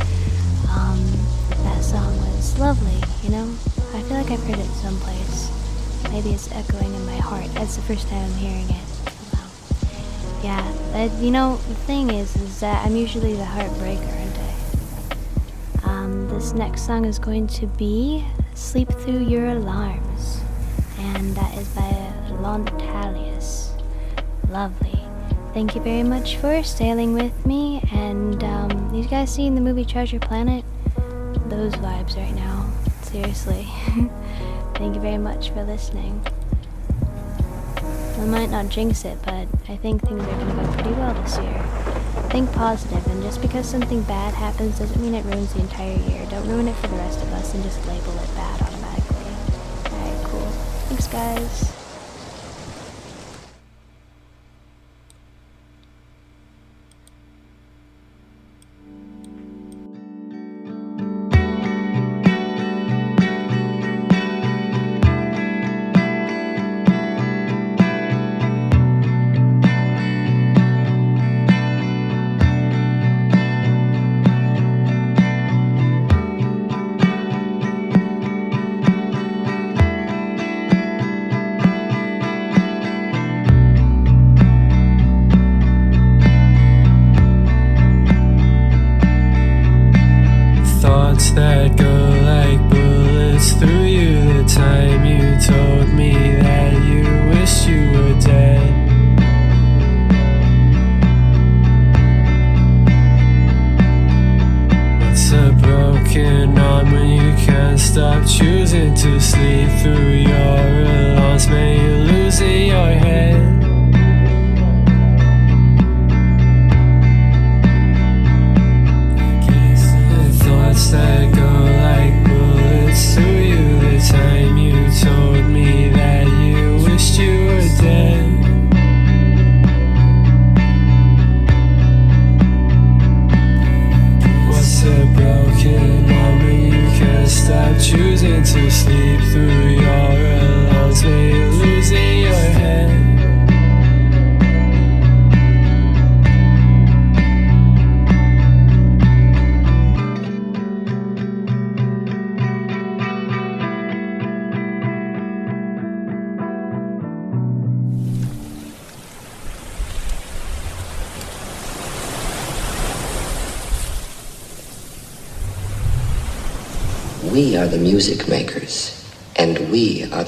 Um, 0.71 1.03
that 1.65 1.83
song 1.83 2.17
was 2.19 2.57
lovely, 2.59 3.01
you 3.23 3.31
know? 3.31 3.51
I 3.95 4.03
feel 4.03 4.19
like 4.19 4.31
I've 4.31 4.45
heard 4.45 4.61
it 4.61 4.71
someplace. 4.79 5.51
Maybe 6.13 6.31
it's 6.31 6.53
echoing 6.53 6.95
in 6.95 7.05
my 7.07 7.17
heart. 7.17 7.53
That's 7.55 7.77
the 7.77 7.83
first 7.83 8.07
time 8.09 8.31
I'm 8.31 8.39
hearing 8.39 8.69
it. 8.69 8.85
Well, 9.33 9.51
yeah, 10.45 10.73
but 10.93 11.11
you 11.23 11.33
know, 11.33 11.57
the 11.57 11.75
thing 11.75 12.11
is, 12.11 12.37
is 12.37 12.61
that 12.61 12.87
I'm 12.87 12.95
usually 12.95 13.33
the 13.33 13.45
heartbreaker, 13.45 14.20
this 16.51 16.59
next 16.59 16.83
song 16.87 17.05
is 17.05 17.19
going 17.21 17.47
to 17.47 17.67
be 17.67 18.25
Sleep 18.55 18.89
Through 18.89 19.25
Your 19.25 19.47
Alarms, 19.51 20.41
and 20.99 21.37
that 21.37 21.57
is 21.57 21.69
by 21.69 21.91
Lontalius. 22.41 23.81
Lovely. 24.49 25.01
Thank 25.55 25.77
you 25.77 25.81
very 25.81 26.03
much 26.03 26.39
for 26.39 26.63
sailing 26.65 27.13
with 27.13 27.47
me, 27.47 27.83
and 27.93 28.43
um, 28.43 28.93
you 28.93 29.05
guys 29.05 29.33
seen 29.33 29.55
the 29.55 29.61
movie 29.61 29.85
Treasure 29.85 30.19
Planet? 30.19 30.65
Those 31.49 31.75
vibes 31.75 32.17
right 32.17 32.35
now. 32.35 32.69
Seriously. 33.03 33.69
Thank 34.75 34.97
you 34.97 35.01
very 35.01 35.19
much 35.19 35.51
for 35.51 35.63
listening. 35.63 36.21
I 38.19 38.25
might 38.25 38.51
not 38.51 38.71
jinx 38.71 39.05
it, 39.05 39.19
but 39.25 39.47
I 39.69 39.77
think 39.77 40.03
things 40.03 40.23
are 40.23 40.27
gonna 40.27 40.67
go 40.67 40.73
pretty 40.73 40.91
well 40.91 41.15
this 41.23 41.39
year. 41.39 41.70
Think 42.31 42.53
positive, 42.53 43.05
and 43.09 43.23
just 43.25 43.43
because 43.43 43.69
something 43.69 44.03
bad 44.03 44.35
happens 44.35 44.79
doesn't 44.79 45.03
mean 45.03 45.15
it 45.15 45.25
ruins 45.25 45.53
the 45.53 45.61
entire 45.61 45.97
year. 45.97 46.25
Don't 46.31 46.49
ruin 46.49 46.69
it 46.69 46.77
for 46.77 46.87
the 46.87 46.97
rest 46.97 47.21
of 47.21 47.33
us 47.33 47.53
and 47.55 47.63
just 47.65 47.85
label 47.89 48.13
it 48.13 48.35
bad 48.37 48.63
automatically. 48.63 49.33
Alright, 49.93 50.25
cool. 50.27 50.47
Thanks, 50.87 51.09
guys. 51.09 51.80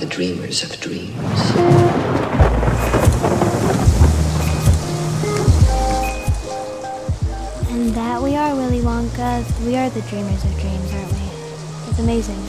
The 0.03 0.09
dreamers 0.09 0.65
of 0.65 0.81
dreams. 0.81 1.15
And 7.71 7.95
that 7.95 8.21
we 8.21 8.35
are 8.35 8.57
Willy 8.57 8.81
Wonka. 8.81 9.47
We 9.65 9.77
are 9.77 9.89
the 9.91 10.03
dreamers 10.11 10.43
of 10.43 10.59
dreams, 10.59 10.93
aren't 10.93 11.13
we? 11.13 11.23
It's 11.89 12.01
amazing. 12.01 12.43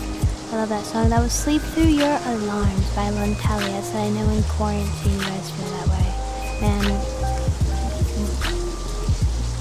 I 0.52 0.56
love 0.56 0.70
that 0.70 0.84
song. 0.84 1.10
That 1.10 1.22
was 1.22 1.32
Sleep 1.32 1.62
Through 1.62 1.94
Your 1.94 2.18
Alarms 2.26 2.96
by 2.96 3.12
Lontalius. 3.12 3.94
I 3.94 4.10
know 4.10 4.28
in 4.32 4.42
quarantine 4.50 5.14
you 5.14 5.20
guys 5.20 5.52
feel 5.52 5.70
that 5.78 5.88
way. 5.94 6.10
Man, 6.60 6.82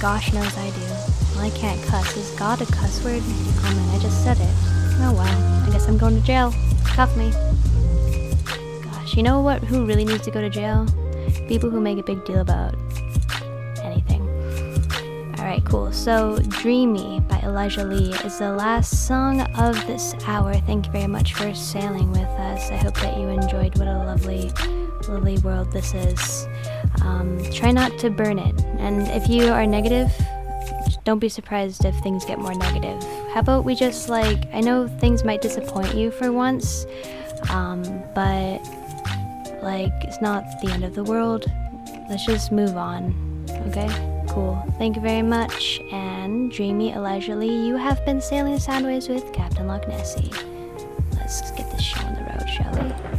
gosh 0.01 0.33
knows 0.33 0.57
I 0.57 0.71
do. 0.71 0.81
Well, 1.37 1.45
I 1.45 1.51
can't 1.51 1.83
cuss. 1.89 2.17
Is 2.17 2.31
God 2.39 2.63
a 2.63 2.67
cuss 2.73 3.05
word? 3.05 3.21
Oh 3.23 3.75
man, 3.77 3.95
I 3.95 3.99
just 4.01 4.25
said 4.25 4.39
it. 4.39 4.55
Oh 5.05 5.13
well. 5.13 5.69
I 5.69 5.71
guess 5.71 5.87
I'm 5.89 5.99
going 5.99 6.19
to 6.19 6.27
jail. 6.27 6.55
Cuff 6.87 7.15
me. 7.19 7.33
You 9.15 9.23
know 9.23 9.41
what? 9.41 9.63
Who 9.65 9.85
really 9.85 10.07
needs 10.07 10.23
to 10.23 10.31
go 10.31 10.41
to 10.41 10.49
jail? 10.49 10.87
People 11.47 11.69
who 11.69 11.83
make 11.83 11.99
a 11.99 12.03
big 12.03 12.25
deal 12.25 12.41
about 12.41 12.75
anything. 13.83 14.23
Alright, 15.39 15.63
cool. 15.67 15.93
So, 15.93 16.39
Dreamy 16.49 17.21
by 17.21 17.39
Elijah 17.41 17.85
Lee 17.85 18.15
is 18.25 18.39
the 18.39 18.53
last 18.53 19.07
song 19.07 19.43
of 19.59 19.75
this 19.87 20.15
hour. 20.25 20.55
Thank 20.55 20.87
you 20.87 20.93
very 20.93 21.07
much 21.07 21.35
for 21.35 21.55
sailing 21.55 22.11
with 22.11 22.23
us. 22.23 22.71
I 22.71 22.77
hope 22.77 22.95
that 23.01 23.19
you 23.19 23.29
enjoyed 23.29 23.77
what 23.79 23.87
a 23.87 23.99
lovely, 23.99 24.51
lovely 25.07 25.37
world 25.39 25.71
this 25.73 25.93
is. 25.93 26.47
Um, 27.03 27.39
try 27.53 27.71
not 27.71 27.99
to 27.99 28.09
burn 28.09 28.39
it. 28.39 28.65
And 28.79 29.09
if 29.09 29.29
you 29.29 29.53
are 29.53 29.67
negative, 29.67 30.11
don't 31.05 31.19
be 31.19 31.29
surprised 31.29 31.85
if 31.85 31.95
things 31.97 32.25
get 32.25 32.39
more 32.39 32.55
negative. 32.55 33.03
How 33.35 33.41
about 33.41 33.67
we 33.67 33.75
just 33.75 34.09
like, 34.09 34.47
I 34.55 34.61
know 34.61 34.89
things 34.89 35.23
might 35.23 35.43
disappoint 35.43 35.95
you 35.95 36.11
for 36.13 36.33
once, 36.33 36.87
um, 37.51 37.83
but 38.15 38.61
like, 39.63 39.93
it's 40.03 40.21
not 40.21 40.45
the 40.61 40.71
end 40.71 40.85
of 40.85 40.95
the 40.95 41.05
world. 41.05 41.47
Let's 42.09 42.27
just 42.27 42.53
move 42.53 42.77
on, 42.77 43.15
okay? 43.69 43.89
Cool. 44.29 44.63
Thank 44.79 44.97
you 44.97 45.03
very 45.03 45.23
much. 45.23 45.81
And 45.93 46.51
Dreamy 46.51 46.93
Elijah 46.93 47.35
Lee, 47.37 47.67
you 47.67 47.77
have 47.77 48.05
been 48.05 48.21
sailing 48.21 48.55
soundwaves 48.55 49.09
with 49.09 49.33
Captain 49.33 49.67
Loch 49.67 49.87
Nessie. 49.89 50.31
Let's 51.13 51.51
get 51.53 51.71
this 51.71 51.83
show 51.83 52.01
on 52.01 52.15
the 52.15 52.21
road, 52.23 52.49
shall 52.49 52.73
we? 52.73 53.12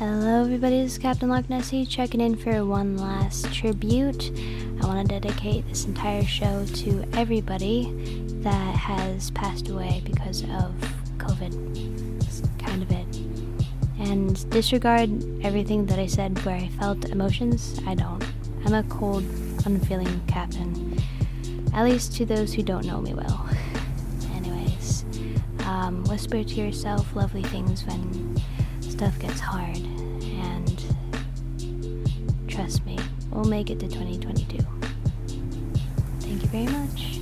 Hello, 0.00 0.40
everybody. 0.40 0.82
This 0.82 0.92
is 0.92 0.98
Captain 0.98 1.28
Loch 1.28 1.50
Nessie 1.50 1.84
checking 1.84 2.22
in 2.22 2.34
for 2.34 2.64
one 2.64 2.96
last 2.96 3.52
tribute. 3.52 4.32
I 4.80 4.86
want 4.86 5.06
to 5.06 5.20
dedicate 5.20 5.68
this 5.68 5.84
entire 5.84 6.24
show 6.24 6.64
to 6.64 7.04
everybody 7.12 7.92
that 8.40 8.74
has 8.76 9.30
passed 9.32 9.68
away 9.68 10.00
because 10.06 10.40
of 10.44 10.72
COVID. 11.18 12.18
That's 12.18 12.40
kind 12.58 12.82
of 12.82 12.90
it. 12.90 13.14
And 13.98 14.48
disregard 14.48 15.10
everything 15.44 15.84
that 15.84 15.98
I 15.98 16.06
said 16.06 16.38
where 16.46 16.56
I 16.56 16.68
felt 16.68 17.04
emotions. 17.10 17.78
I 17.86 17.94
don't. 17.94 18.24
I'm 18.64 18.72
a 18.72 18.82
cold, 18.84 19.24
unfeeling 19.66 20.22
captain. 20.26 20.98
At 21.74 21.84
least 21.84 22.16
to 22.16 22.24
those 22.24 22.54
who 22.54 22.62
don't 22.62 22.86
know 22.86 23.02
me 23.02 23.12
well. 23.12 23.46
Anyways, 24.34 25.04
um, 25.66 26.04
whisper 26.04 26.42
to 26.42 26.54
yourself 26.54 27.14
lovely 27.14 27.42
things 27.42 27.84
when 27.84 28.40
stuff 29.00 29.18
gets 29.18 29.40
hard. 29.40 29.89
Trust 32.60 32.84
me, 32.84 32.98
we'll 33.30 33.46
make 33.46 33.70
it 33.70 33.80
to 33.80 33.88
2022. 33.88 34.58
Thank 36.20 36.42
you 36.42 36.48
very 36.50 36.66
much. 36.66 37.19